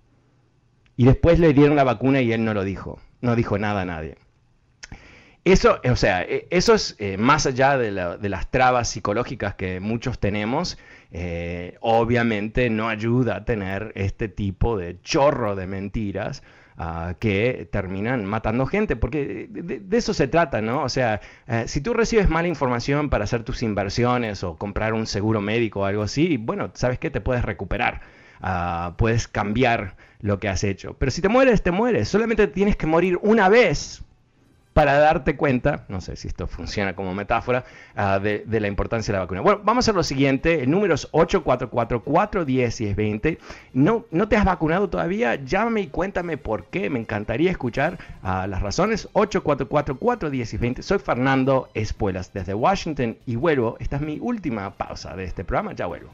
[0.96, 3.84] Y después le dieron la vacuna y él no lo dijo, no dijo nada a
[3.86, 4.16] nadie.
[5.44, 10.18] Eso, o sea, e, eso es eh, más allá de, las trabas psicológicas que muchos
[10.18, 10.76] tenemos,
[11.10, 16.42] eh, obviamente no ayuda a tener este tipo de chorro de mentiras
[16.80, 20.84] Ah, que terminan matando gente, porque de, eso se trata, ¿no?
[20.84, 25.08] O sea, eh, si tú recibes mala información para hacer tus inversiones o comprar un
[25.08, 27.10] seguro médico o algo así, bueno, ¿sabes qué?
[27.10, 28.02] Te puedes recuperar,
[28.40, 30.94] ah, puedes cambiar lo que has hecho.
[30.94, 32.08] Pero si te mueres, te mueres.
[32.08, 34.04] Solamente tienes que morir una vez
[34.78, 37.64] para darte cuenta, no sé si esto funciona como metáfora,
[37.96, 39.40] ah, de, la importancia de la vacuna.
[39.40, 43.38] Bueno, vamos a lo siguiente, el número es 844-410-1020.
[43.72, 45.34] ¿No, ¿No te has vacunado todavía?
[45.34, 49.08] Llámame y cuéntame por qué, me encantaría escuchar uh, las razones.
[49.14, 50.82] 844-410-1020.
[50.82, 55.72] Soy Fernando Espuelas desde Washington y vuelvo, esta es mi última pausa de este programa,
[55.72, 56.10] ya vuelvo.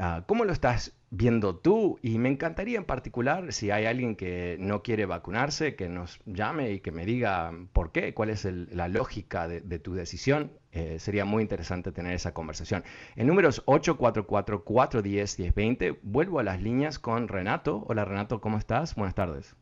[0.00, 1.98] Ah, ¿Cómo lo estás viendo tú?
[2.02, 6.72] Y me encantaría en particular, si hay alguien que no quiere vacunarse, que nos llame
[6.72, 10.52] y que me diga por qué, cuál es la lógica de, tu decisión.
[10.72, 12.84] Eh, sería muy interesante tener esa conversación.
[13.16, 15.98] El número es 844-410-1020.
[16.02, 17.84] Vuelvo a las líneas con Renato.
[17.88, 18.94] Hola Renato, ¿cómo estás?
[18.94, 19.56] Buenas tardes.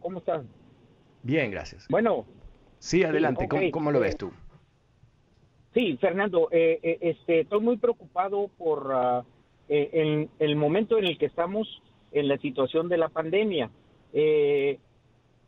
[0.00, 0.44] ¿Cómo estás?
[1.22, 1.86] Bien, gracias.
[1.88, 2.26] Bueno.
[2.78, 3.48] Sí, adelante.
[3.72, 4.32] ¿Cómo, lo ves tú?
[5.78, 9.24] Sí, Fernando, eh, eh, este, estoy muy preocupado por uh,
[9.68, 13.70] el momento en el que estamos en la situación de la pandemia.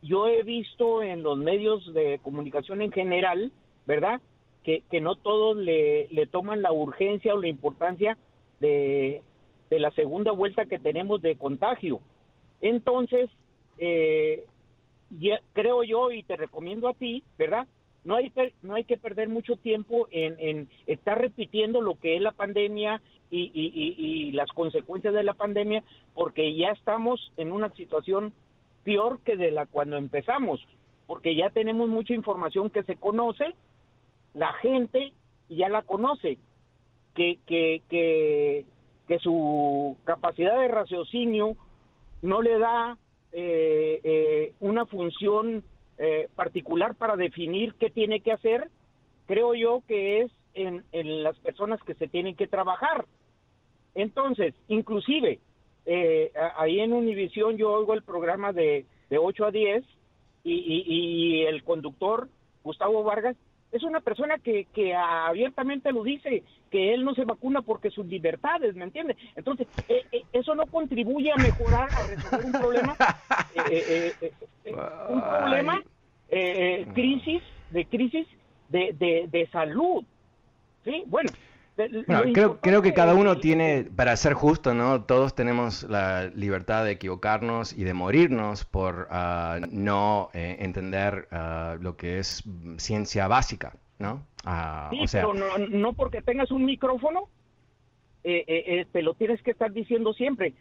[0.01, 3.51] yo he visto en los medios de comunicación en general,
[3.85, 4.21] ¿verdad?
[4.63, 8.17] Que, que no todos le, toman la urgencia o la importancia
[8.61, 9.21] de,
[9.69, 11.99] la segunda vuelta que tenemos de contagio.
[12.61, 13.29] Entonces,
[13.77, 14.45] eh,
[15.51, 17.67] creo yo y te recomiendo a ti, ¿verdad?
[18.03, 18.31] No hay,
[18.63, 23.01] no hay que perder mucho tiempo en, en estar repitiendo lo que es la pandemia
[23.29, 25.83] y, y, las consecuencias de la pandemia,
[26.13, 28.33] porque ya estamos en una situación
[28.83, 30.59] peor que de la cuando empezamos,
[31.07, 33.55] porque ya tenemos mucha información que se conoce,
[34.33, 35.13] la gente
[35.47, 36.39] ya la conoce,
[37.15, 38.65] que, que, que,
[39.07, 41.55] que su capacidad de raciocinio
[42.21, 42.97] no le da
[43.31, 45.63] eh, eh, una función
[46.03, 48.69] eh, particular para definir qué tiene que hacer,
[49.27, 53.05] creo yo que es en, en las personas que se tienen que trabajar.
[53.93, 55.39] Entonces, inclusive,
[55.85, 59.83] eh, ahí en Univisión yo oigo el programa de, de 8 a 10
[60.43, 62.29] y, y, y el conductor,
[62.63, 63.37] Gustavo Vargas,
[63.71, 68.05] es una persona que, que abiertamente lo dice, que él no se vacuna porque sus
[68.05, 69.15] libertades, ¿me entiende?
[69.35, 72.95] Entonces, eh, eh, eso no contribuye a mejorar, a resolver un problema,
[73.71, 74.13] eh,
[75.09, 75.81] un problema,
[76.93, 78.27] crisis, de crisis
[78.67, 80.03] de, de, de salud.
[80.83, 81.31] Sí, bueno,
[82.33, 85.03] creo, creo que cada uno tiene, para ser justo, ¿no?
[85.03, 91.81] Todos tenemos la libertad de equivocarnos y de morirnos por uh, no eh, entender uh,
[91.81, 92.43] lo que es
[92.77, 94.25] ciencia básica, ¿no?
[94.45, 95.21] Uh, sí, o sea...
[95.21, 97.29] pero no, no, porque tengas un micrófono,
[98.23, 100.53] eh, eh, te lo tienes que estar diciendo siempre.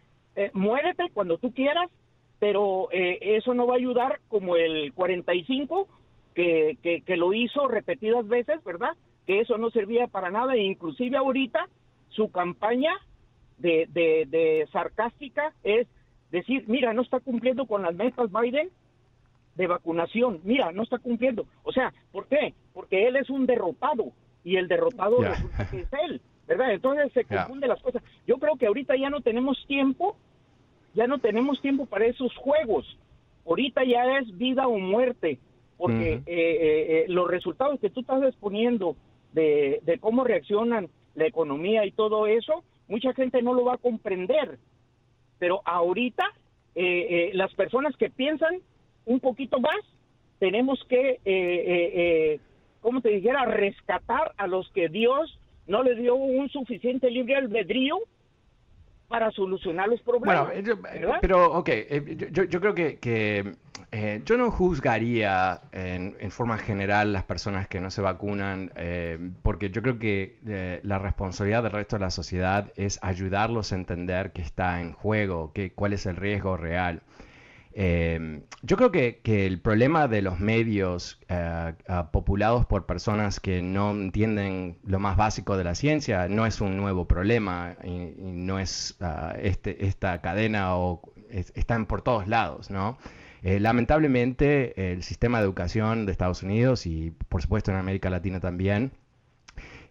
[0.52, 1.90] muérete cuando tú quieras,
[2.38, 5.88] pero eso no va a ayudar como el 45
[6.34, 8.96] que, que, que lo hizo repetidas veces, ¿verdad?
[9.30, 11.68] Que eso no servía para nada e inclusive ahorita
[12.08, 12.90] su campaña
[13.58, 15.86] de, de, sarcástica es
[16.32, 18.70] decir, mira, no está cumpliendo con las metas Biden
[19.54, 21.46] de vacunación, mira, no está cumpliendo.
[21.62, 22.54] O sea, ¿por qué?
[22.72, 24.10] Porque él es un derrotado
[24.42, 26.72] y el derrotado resulta que es él, ¿verdad?
[26.72, 28.02] Entonces se confunde las cosas.
[28.26, 30.16] Yo creo que ahorita ya no tenemos tiempo,
[30.92, 32.98] ya no tenemos tiempo para esos juegos.
[33.46, 35.38] Ahorita ya es vida o muerte,
[35.76, 38.96] porque eh, eh, eh, los resultados que tú estás exponiendo
[39.32, 44.58] de, cómo reaccionan la economía y todo eso, mucha gente no lo va a comprender.
[45.38, 46.24] Pero ahorita
[46.74, 48.60] eh, eh, las personas que piensan
[49.06, 49.78] un poquito más,
[50.38, 52.40] tenemos que, eh, eh,
[52.80, 57.98] como te dijera, rescatar a los que Dios no le dio un suficiente libre albedrío
[59.10, 60.46] para solucionar los problemas.
[60.46, 61.68] Bueno, pero ok,
[62.30, 63.56] yo, yo, creo que, que
[63.90, 69.70] eh, yo no juzgaría en, forma general las personas que no se vacunan, eh, porque
[69.70, 74.30] yo creo que eh, la responsabilidad del resto de la sociedad es ayudarlos a entender
[74.30, 77.02] qué está en juego, que, cuál es el riesgo real.
[77.74, 81.18] Yo creo que, el problema de los medios
[82.12, 86.76] populados por personas que no entienden lo más básico de la ciencia no es un
[86.76, 92.98] nuevo problema y, no es ah, este, esta cadena o están por todos lados, ¿no?
[93.42, 98.40] Eh, lamentablemente, el sistema de educación de Estados Unidos y por supuesto en América Latina
[98.40, 98.92] también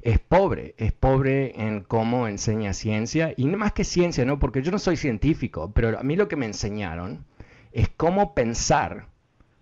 [0.01, 4.39] es pobre, es pobre en cómo enseña ciencia y más que ciencia, ¿no?
[4.39, 7.25] Porque yo no soy científico, pero a mí lo que me enseñaron
[7.71, 9.07] es cómo pensar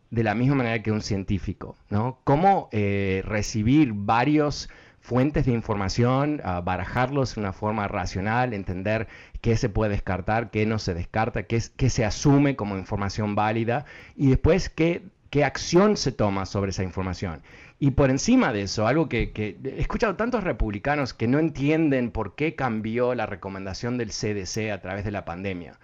[0.09, 2.19] de la misma manera que un científico, ¿no?
[2.23, 4.69] Cómo eh, recibir varios
[5.01, 9.07] fuentes de información, barajarlos de una forma racional, entender
[9.39, 13.85] qué se puede descartar, qué no se descarta, qué, se asume como información válida
[14.17, 17.41] y después qué, qué acción se toma sobre esa información.
[17.79, 22.11] Y por encima de eso, algo que, que, he escuchado tantos republicanos que no entienden
[22.11, 25.79] por qué cambió la recomendación del CDC a través de la pandemia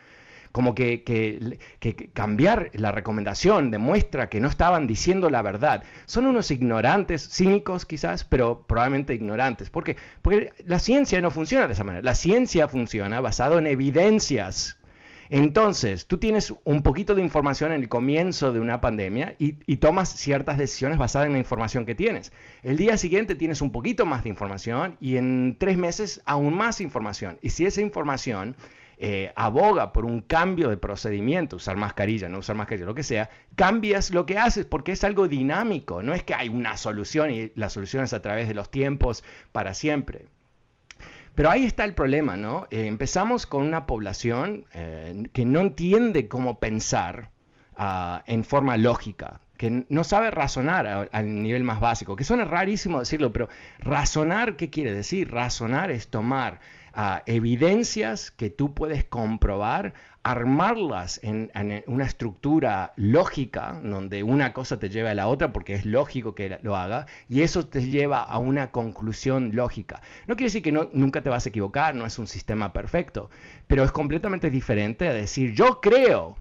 [0.54, 5.84] como que, que, cambiar la recomendación demuestra que no estaban diciendo la verdad.
[6.06, 9.72] Son unos ignorantes, cínicos quizás, pero probablemente ignorantes.
[9.72, 9.97] ¿Por qué?
[10.22, 12.04] Porque la ciencia no funciona de esa manera.
[12.04, 14.78] La ciencia funciona basado en evidencias.
[15.32, 19.78] Entonces, tú tienes un poquito de información en el comienzo de una pandemia y, y,
[19.78, 22.32] tomas ciertas decisiones basadas en la información que tienes.
[22.62, 26.80] El día siguiente tienes un poquito más de información y en tres meses aún más
[26.80, 27.39] información.
[27.41, 28.56] Y si esa información
[28.98, 33.30] eh, aboga por un cambio de procedimiento, usar mascarilla, no usar mascarilla, lo que sea,
[33.56, 37.52] cambias lo que haces porque es algo dinámico, no es que hay una solución y
[37.56, 40.26] la solución es a través de los tiempos para siempre.
[41.36, 42.68] Pero ahí está el problema, ¿no?
[42.70, 47.32] Eh, empezamos con una población eh, que no entiende cómo pensar
[47.76, 53.00] ah, en forma lógica, que no sabe razonar al nivel más básico, que suena rarísimo
[53.00, 55.32] decirlo, pero razonar, ¿qué quiere decir?
[55.32, 56.60] Razonar es tomar
[57.26, 61.52] evidencias que tú puedes comprobar armarlas en,
[61.88, 66.60] una estructura lógica, donde una cosa te lleva a la otra porque es lógico que
[66.62, 70.02] lo haga, y eso te lleva a una conclusión lógica.
[70.28, 73.30] No quiere decir que nunca te vas a equivocar, no es un sistema perfecto,
[73.68, 76.38] pero es completamente diferente a decir yo creo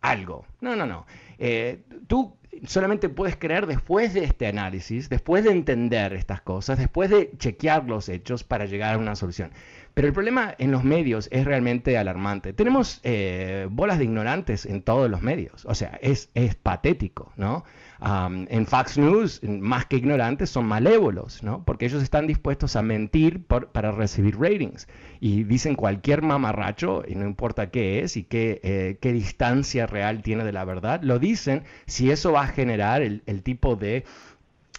[0.00, 0.44] algo.
[0.60, 1.06] No, no, no.
[1.38, 2.36] Eh, tú
[2.66, 7.84] solamente puedes creer después de este análisis, después de entender estas cosas, después de chequear
[7.84, 9.50] los hechos para llegar a una solución.
[9.94, 12.52] Pero el problema en los medios es realmente alarmante.
[12.52, 15.64] Tenemos eh, bolas de ignorantes en todos los medios.
[15.66, 17.64] O sea, es, es patético, ¿no?
[18.02, 21.64] en Fox News, más que ignorantes, son malévolos, ¿no?
[21.64, 24.88] Porque ellos están dispuestos a mentir para recibir ratings.
[25.20, 30.22] Y dicen cualquier mamarracho, y no importa qué es y qué, eh, qué distancia real
[30.22, 34.04] tiene de la verdad, lo dicen si eso va a generar el, el tipo de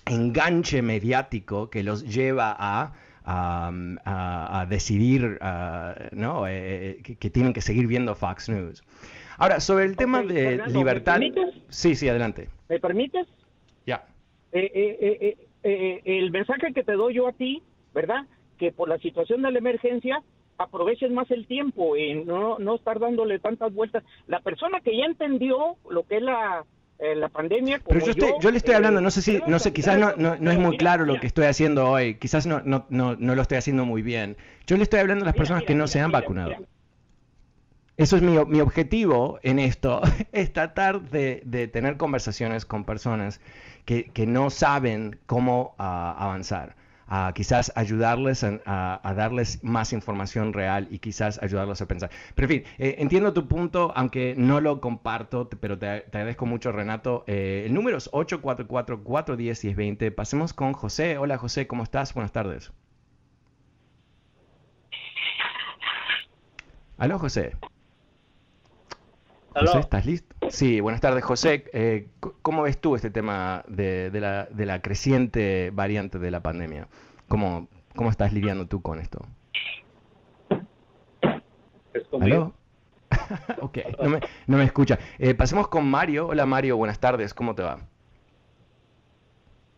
[0.06, 2.94] enganche mediático que los lleva a
[3.26, 5.40] a, decidir
[6.12, 6.48] ¿no?
[6.48, 8.84] Eh, eh, que, tienen que seguir viendo Fox News.
[9.38, 11.20] Ahora, sobre el tema de libertad...
[11.70, 12.50] Sí, sí, adelante.
[12.70, 13.28] ¿Me permites?
[13.86, 14.06] Ya.
[14.52, 17.62] Eh, el mensaje que te doy yo a ti,
[17.94, 18.26] ¿verdad?
[18.58, 20.22] Que por la situación de la emergencia
[20.58, 24.04] aproveches más el tiempo y no, no estar dándole tantas vueltas.
[24.28, 26.66] La persona que ya entendió lo que es la
[27.16, 27.82] la pandemia.
[27.88, 30.60] Pero yo, yo, le estoy hablando, no sé si, no sé, quizás no, no, es
[30.60, 33.86] muy claro lo que estoy haciendo hoy, quizás no, no, no, no lo estoy haciendo
[33.86, 34.38] muy bien.
[34.68, 36.54] Yo le estoy hablando a las personas que no se han vacunado.
[37.98, 43.42] Eso es mi, mi objetivo en esto, es tratar de, de tener conversaciones con personas
[43.86, 46.76] que, que no saben cómo ah, avanzar
[47.14, 52.10] a quizás ayudarles a, darles más información real y quizás ayudarlos a pensar.
[52.36, 56.72] Pero en fin, eh, entiendo tu punto, aunque no lo comparto, pero te, agradezco mucho,
[56.72, 57.26] Renato.
[57.28, 60.16] Eh, el número es 844-410-1020.
[60.16, 61.18] Pasemos con José.
[61.18, 62.14] Hola, José, ¿cómo estás?
[62.14, 62.72] Buenas tardes.
[66.98, 67.58] Aló, José.
[69.54, 70.34] José, ¿estás listo?
[70.52, 71.64] Sí, buenas tardes, José.
[71.72, 72.10] Eh,
[72.42, 76.90] ¿Cómo ves tú este tema de, la, de, la, creciente variante de la pandemia?
[77.30, 79.26] ¿Cómo, cómo estás lidiando tú con esto?
[82.20, 82.54] ¿Aló?
[83.62, 85.00] ok, no me, no me escucha.
[85.20, 86.28] Eh, pasemos con Mario.
[86.28, 87.76] Hola Mario, buenas tardes, ¿cómo te va?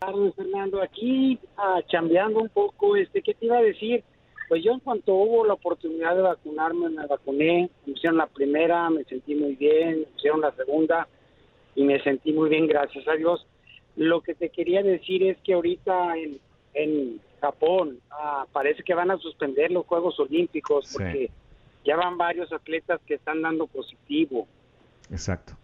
[0.00, 0.82] tardes, Fernando.
[0.82, 4.02] Aquí ah, chambeando un poco, este, ¿qué te iba a decir?
[4.48, 8.90] Pues yo en cuanto hubo la oportunidad de vacunarme, me vacuné, me hicieron la primera,
[8.90, 11.08] me sentí muy bien, me hicieron la segunda
[11.74, 13.46] y me sentí muy bien, gracias a Dios.
[13.96, 16.38] Lo que te quería decir es que ahorita en,
[16.74, 21.30] en Japón ah, parece que van a suspender los Juegos Olímpicos porque
[21.84, 24.46] ya van varios atletas que están dando positivo.
[25.10, 25.54] Exacto.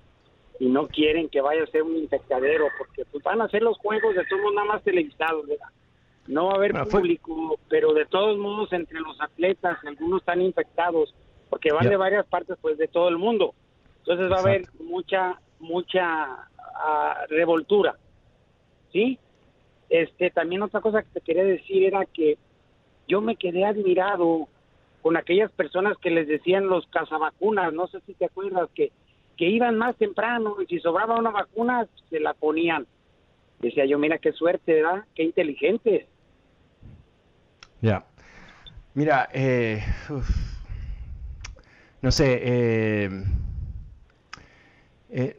[0.58, 3.78] Y no quieren que vaya a ser un infectadero porque pues, van a hacer los
[3.78, 5.68] Juegos de todos nada más televisados, ¿verdad?
[6.30, 11.12] No va a haber público, pero de todos modos entre los atletas algunos están infectados
[11.48, 13.52] porque van de varias partes pues de todo el mundo.
[13.98, 17.96] Entonces va a haber mucha mucha ah, revoltura.
[18.92, 19.18] ¿Sí?
[19.88, 22.38] Este también otra cosa que te quería decir era que
[23.08, 24.46] yo me quedé admirado
[25.02, 28.92] con aquellas personas que les decían los cazavacunas, no sé si te acuerdas que
[29.36, 32.86] que iban más temprano y si sobraba una vacuna se la ponían.
[33.58, 35.06] Decía yo, mira qué suerte, ¿verdad?
[35.14, 36.06] Qué inteligentes.
[37.80, 38.04] Ya.
[38.92, 39.82] Mira, eh,
[42.02, 43.24] no sé, eh,
[45.08, 45.38] eh,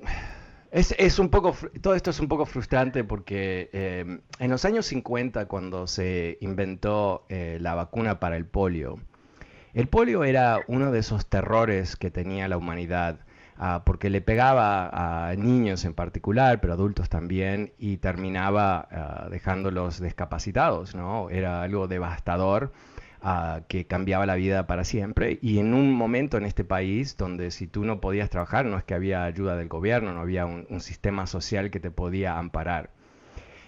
[0.71, 3.69] es, es, un poco, todo esto es un poco frustrante porque
[4.39, 8.99] en los años 50, cuando se inventó la vacuna para el polio,
[9.73, 13.19] el polio era uno de esos terrores que tenía la humanidad
[13.63, 14.89] Ah, porque le pegaba
[15.29, 21.29] a niños en particular, pero adultos también, y terminaba ah, dejándolos discapacitados, ¿no?
[21.29, 22.71] Era algo devastador.
[23.21, 27.51] Ah, que cambiaba la vida para siempre y en un momento en este país donde
[27.51, 30.81] si tú no podías trabajar no es que había ayuda del gobierno, no había un,
[30.81, 32.89] sistema social que te podía amparar.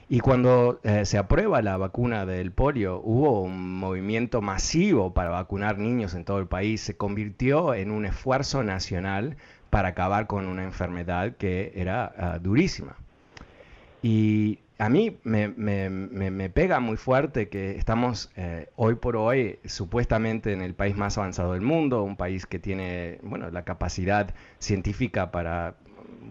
[0.09, 5.77] Y cuando eh, se aprueba la vacuna del polio, hubo un movimiento masivo para vacunar
[5.77, 6.81] niños en todo el país.
[6.81, 9.37] Se convirtió en un esfuerzo nacional
[9.73, 12.95] para acabar con una enfermedad que era ah, durísima.
[14.03, 20.61] Y a mí me, pega muy fuerte que estamos eh, hoy por hoy supuestamente en
[20.61, 25.73] el país más avanzado del mundo, un país que tiene bueno, la capacidad científica para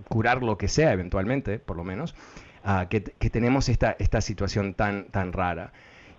[0.09, 2.15] curar lo que sea eventualmente, por lo menos,
[2.63, 5.73] ah, que, tenemos esta, esta situación tan, tan rara.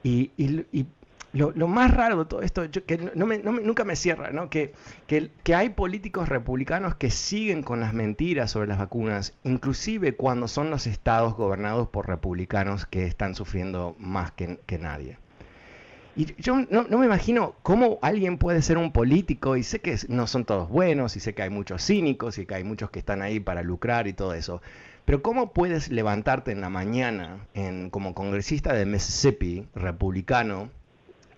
[0.03, 0.87] Y, y,
[1.33, 4.49] lo, más raro de todo esto, que no nunca me cierra, ¿no?
[4.49, 4.73] Que,
[5.07, 10.69] que, hay políticos republicanos que siguen con las mentiras sobre las vacunas, inclusive cuando son
[10.69, 15.17] los estados gobernados por republicanos que están sufriendo más que, nadie.
[16.15, 19.97] Y yo no, no, me imagino cómo alguien puede ser un político, y sé que
[20.09, 22.99] no son todos buenos, y sé que hay muchos cínicos, y que hay muchos que
[22.99, 24.61] están ahí para lucrar y todo eso,
[25.05, 30.69] pero ¿cómo puedes levantarte en la mañana en, como congresista de Mississippi, republicano,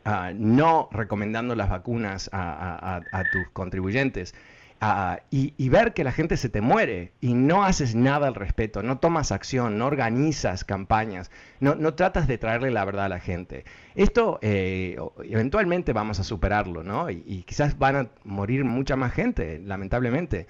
[0.05, 3.01] uh, no recomendando las vacunas a,
[3.31, 4.35] tus contribuyentes?
[5.31, 8.83] Y, y, ver que la gente se te muere y no haces nada al respecto,
[8.83, 13.19] no tomas acción, no organizas campañas, no, no tratas de traerle la verdad a la
[13.19, 13.65] gente.
[13.95, 17.09] Esto eh, eventualmente vamos a superarlo, ¿no?
[17.09, 20.45] Y, y, quizás van a morir mucha más gente, lamentablemente.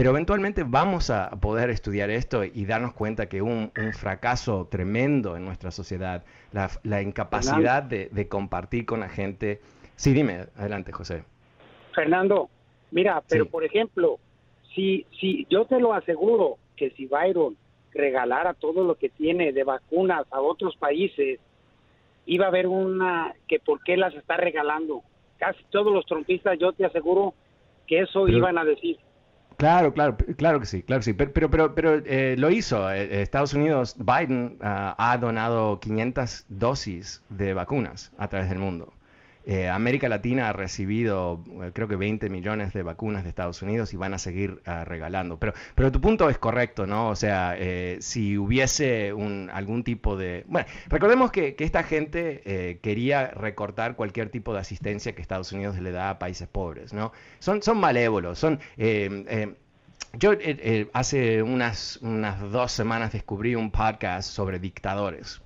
[0.00, 5.36] Pero eventualmente vamos a poder estudiar esto y darnos cuenta que un, un fracaso tremendo
[5.36, 9.60] en nuestra sociedad, la, la incapacidad de, de compartir con la gente.
[9.96, 11.24] Sí, dime, adelante, José.
[11.94, 12.48] Fernando,
[12.90, 13.50] Mira, pero sí.
[13.50, 14.18] por ejemplo,
[14.74, 17.58] si, si yo te lo aseguro que si Byron
[17.92, 21.40] regalara todo lo que tiene de vacunas a otros países,
[22.24, 25.02] iba a haber una que por qué las está regalando.
[25.36, 27.34] Casi todos los trompistas, yo te aseguro
[27.86, 28.96] que eso pero, iban a decir.
[29.60, 31.12] Claro, claro, claro que sí, claro que sí.
[31.12, 32.90] Pero, pero, pero, pero eh, lo hizo.
[32.90, 38.94] Eh, Estados Unidos, Biden uh, ha donado 500 dosis de vacunas a través del mundo.
[39.46, 43.94] Eh, América Latina ha recibido eh, creo que 20 millones de vacunas de Estados Unidos
[43.94, 45.38] y van a seguir uh, regalando.
[45.38, 47.08] Pero, pero tu punto es correcto, ¿no?
[47.08, 49.12] O sea, eh, si hubiese
[49.52, 50.44] algún tipo de...
[50.46, 55.78] Bueno, recordemos que, esta gente eh, quería recortar cualquier tipo de asistencia que Estados Unidos
[55.78, 57.12] le da a países pobres, ¿no?
[57.38, 58.58] Son, malévolos, son...
[60.18, 60.32] yo
[60.94, 65.42] hace unas, unas dos semanas descubrí un podcast sobre dictadores.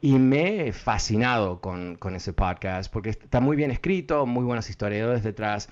[0.00, 4.68] Y me he fascinado con, con, ese podcast porque está muy bien escrito, muy buenas
[4.68, 5.68] historias detrás.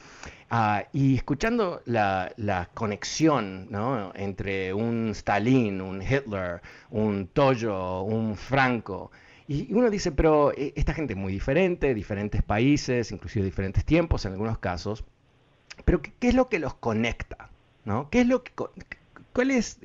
[0.51, 4.13] Uh, y escuchando la, la conexión ¿no?
[4.15, 9.11] entre un Stalin, un Hitler, un Toyo, un Franco.
[9.47, 14.25] Y uno dice, pero eh, esta gente es muy diferente, diferentes países, inclusive diferentes tiempos
[14.25, 15.05] en algunos casos.
[15.85, 17.51] Pero ¿qué, qué es lo que los conecta?
[17.85, 18.09] ¿no?
[18.11, 18.53] ¿Qué es lo que,
[19.33, 19.79] ¿Cuál es?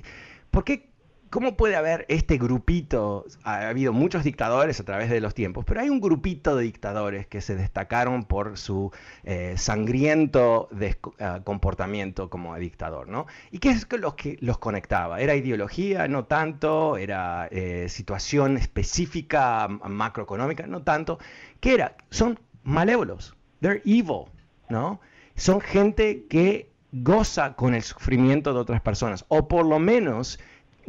[0.51, 0.88] ¿Por qué
[1.30, 3.23] ¿Cómo puede haber este grupito?
[3.43, 7.27] Ha habido muchos dictadores a través de los tiempos, pero hay un grupito de dictadores
[7.27, 8.91] que se destacaron por su
[9.23, 13.27] eh, sangriento uh, comportamiento como dictador, ¿no?
[13.51, 15.21] ¿Y qué es lo que los conectaba?
[15.21, 16.07] ¿Era ideología?
[16.07, 16.97] No tanto.
[16.97, 20.65] ¿Era eh, situación específica macroeconómica?
[20.65, 21.19] No tanto.
[21.59, 21.95] ¿Qué era?
[22.09, 23.36] Son malévolos.
[23.61, 24.25] They're evil,
[24.67, 24.99] ¿no?
[25.36, 30.39] Son gente que goza con el sufrimiento de otras personas, o por lo menos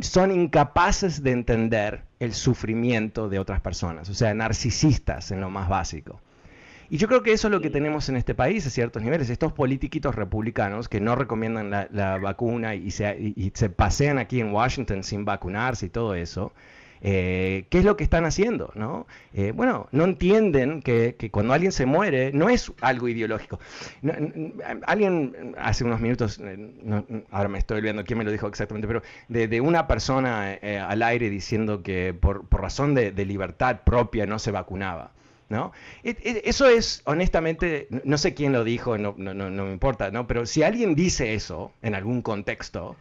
[0.03, 5.69] son incapaces de entender el sufrimiento de otras personas, o sea, narcisistas en lo más
[5.69, 6.21] básico.
[6.93, 9.31] Y yo creo que eso es lo que tenemos en este país a ciertos niveles,
[9.31, 14.19] estos politiquitos republicanos que no recomiendan la, la vacuna y se, y, y se, pasean
[14.19, 16.53] aquí en Washington sin vacunarse y todo eso.
[17.03, 18.73] Eh, ¿Qué es lo que están haciendo?
[18.75, 19.07] ¿no?
[19.33, 23.59] Eh, bueno, no entienden que, cuando alguien se muere no es algo ideológico.
[24.87, 29.03] Alguien hace unos minutos, eh, ahora me estoy olvidando quién me lo dijo exactamente, pero
[29.29, 35.13] de, una persona al aire diciendo que por, razón de, libertad propia no se vacunaba.
[35.49, 35.73] ¿No?
[36.05, 40.29] Eso es, honestamente, no sé quién lo dijo, no, no, me importa, ¿no?
[40.29, 42.95] Pero si alguien dice eso en algún contexto,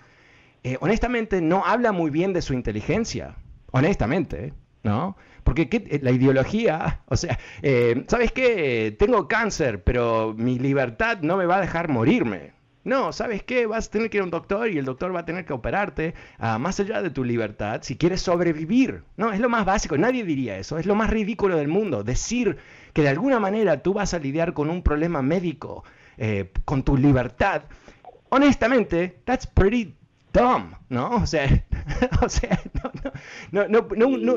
[0.80, 3.36] honestamente no habla muy bien de su inteligencia,
[3.72, 4.54] honestamente,
[4.84, 5.16] ¿no?
[5.44, 8.96] Porque ¿qué, la ideología, o sea, eh, ¿sabes qué?
[8.98, 12.54] Tengo cáncer, pero mi libertad no me va a dejar morirme.
[12.86, 13.66] No, ¿sabes qué?
[13.66, 15.54] Vas a tener que ir a un doctor y el doctor va a tener que
[15.54, 19.04] operarte uh, más allá de tu libertad si quieres sobrevivir.
[19.18, 22.04] No, es lo más básico, nadie diría eso, es lo más ridículo del mundo.
[22.04, 22.58] Decir
[22.94, 25.84] que de alguna manera tú vas a lidiar con un problema médico
[26.18, 27.64] eh, con tu libertad,
[28.30, 29.96] honestamente, that's pretty
[30.34, 31.10] dumb, ¿no?
[31.16, 31.48] O sea,
[32.22, 32.60] o sea
[33.52, 33.88] no, no,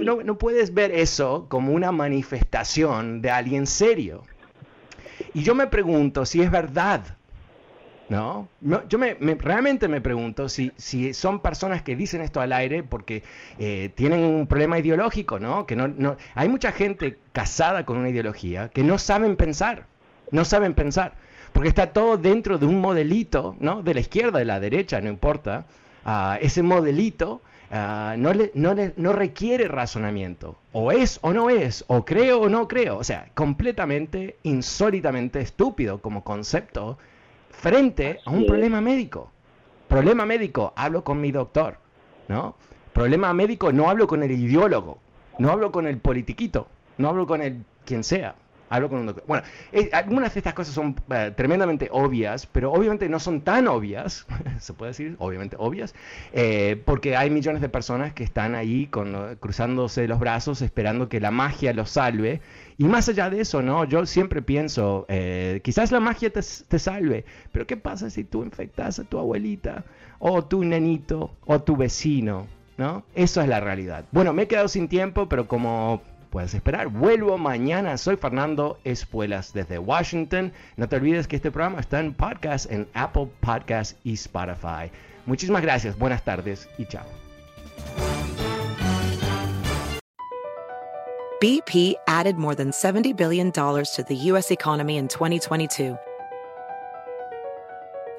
[0.00, 4.22] no, no, puedes ver eso como una manifestación de alguien serio.
[5.34, 7.16] Y yo me pregunto si es verdad,
[8.08, 8.48] ¿no?
[8.88, 12.82] Yo me, me, realmente me pregunto si, si son personas que dicen esto al aire
[12.82, 13.22] porque
[13.58, 15.66] eh, tienen un problema ideológico, ¿no?
[15.66, 19.86] Que no, no, hay mucha gente casada con una ideología que no saben pensar,
[20.30, 21.14] no saben pensar,
[21.52, 23.82] porque está todo dentro de un modelito, ¿no?
[23.82, 25.66] De la izquierda, de la derecha, no importa.
[26.04, 30.56] Uh, ese modelito uh, no, le, no, le, no, requiere razonamiento.
[30.72, 32.98] O es o no es, o creo o no creo.
[32.98, 36.98] O sea, completamente, insólitamente estúpido como concepto
[37.50, 39.30] frente a un problema médico.
[39.88, 41.76] Problema médico, hablo con mi doctor,
[42.28, 42.56] ¿no?
[42.92, 44.98] Problema médico, no hablo con el ideólogo,
[45.38, 46.66] no hablo con el politiquito,
[46.98, 48.34] no hablo con el quien sea.
[48.72, 49.24] Hablo con un doctor.
[49.26, 53.68] Bueno, eh, algunas de estas cosas son eh, tremendamente obvias, pero obviamente no son tan
[53.68, 54.26] obvias,
[54.60, 55.94] se puede decir, obviamente obvias,
[56.32, 58.88] eh, porque hay millones de personas que están ahí
[59.40, 62.40] cruzándose los brazos esperando que la magia los salve.
[62.78, 63.84] Y más allá de eso, ¿no?
[63.84, 65.06] Yo siempre pienso,
[65.62, 69.84] quizás la magia te, te salve, pero ¿qué pasa si tú infectas a tu abuelita,
[70.18, 72.46] o tu nenito, o tu vecino?
[72.78, 73.04] ¿No?
[73.14, 74.06] Eso es la realidad.
[74.12, 76.00] Bueno, me he quedado sin tiempo, pero como
[76.32, 76.88] puedes esperar.
[76.88, 77.96] Vuelvo mañana.
[77.98, 80.52] Soy Fernando Espuelas desde Washington.
[80.76, 84.90] No te olvides que este programa está en podcast en Apple Podcast y Spotify.
[85.26, 85.96] Muchísimas gracias.
[85.96, 87.04] Buenas tardes y chao.
[91.40, 94.50] BP added more than $70 billion to the U.S.
[94.50, 95.96] economy in 2022.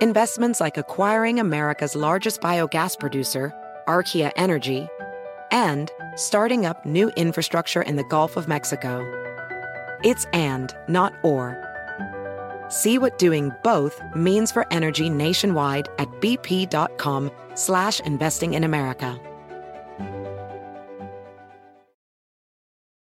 [0.02, 3.54] Investments like acquiring America's largest biogas producer,
[3.88, 4.90] Archaea Energy,
[5.54, 9.02] and starting up new infrastructure in the Gulf of Mexico.
[10.04, 11.58] It's and, not or.
[12.70, 19.20] See what doing both means for energy nationwide at bp.com slash investing in America.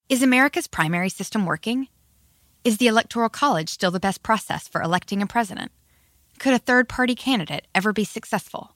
[0.09, 1.89] Is America's primary system working?
[2.63, 5.73] Is the Electoral College still the best process for electing a president?
[6.39, 8.76] Could a third-party candidate ever be successful?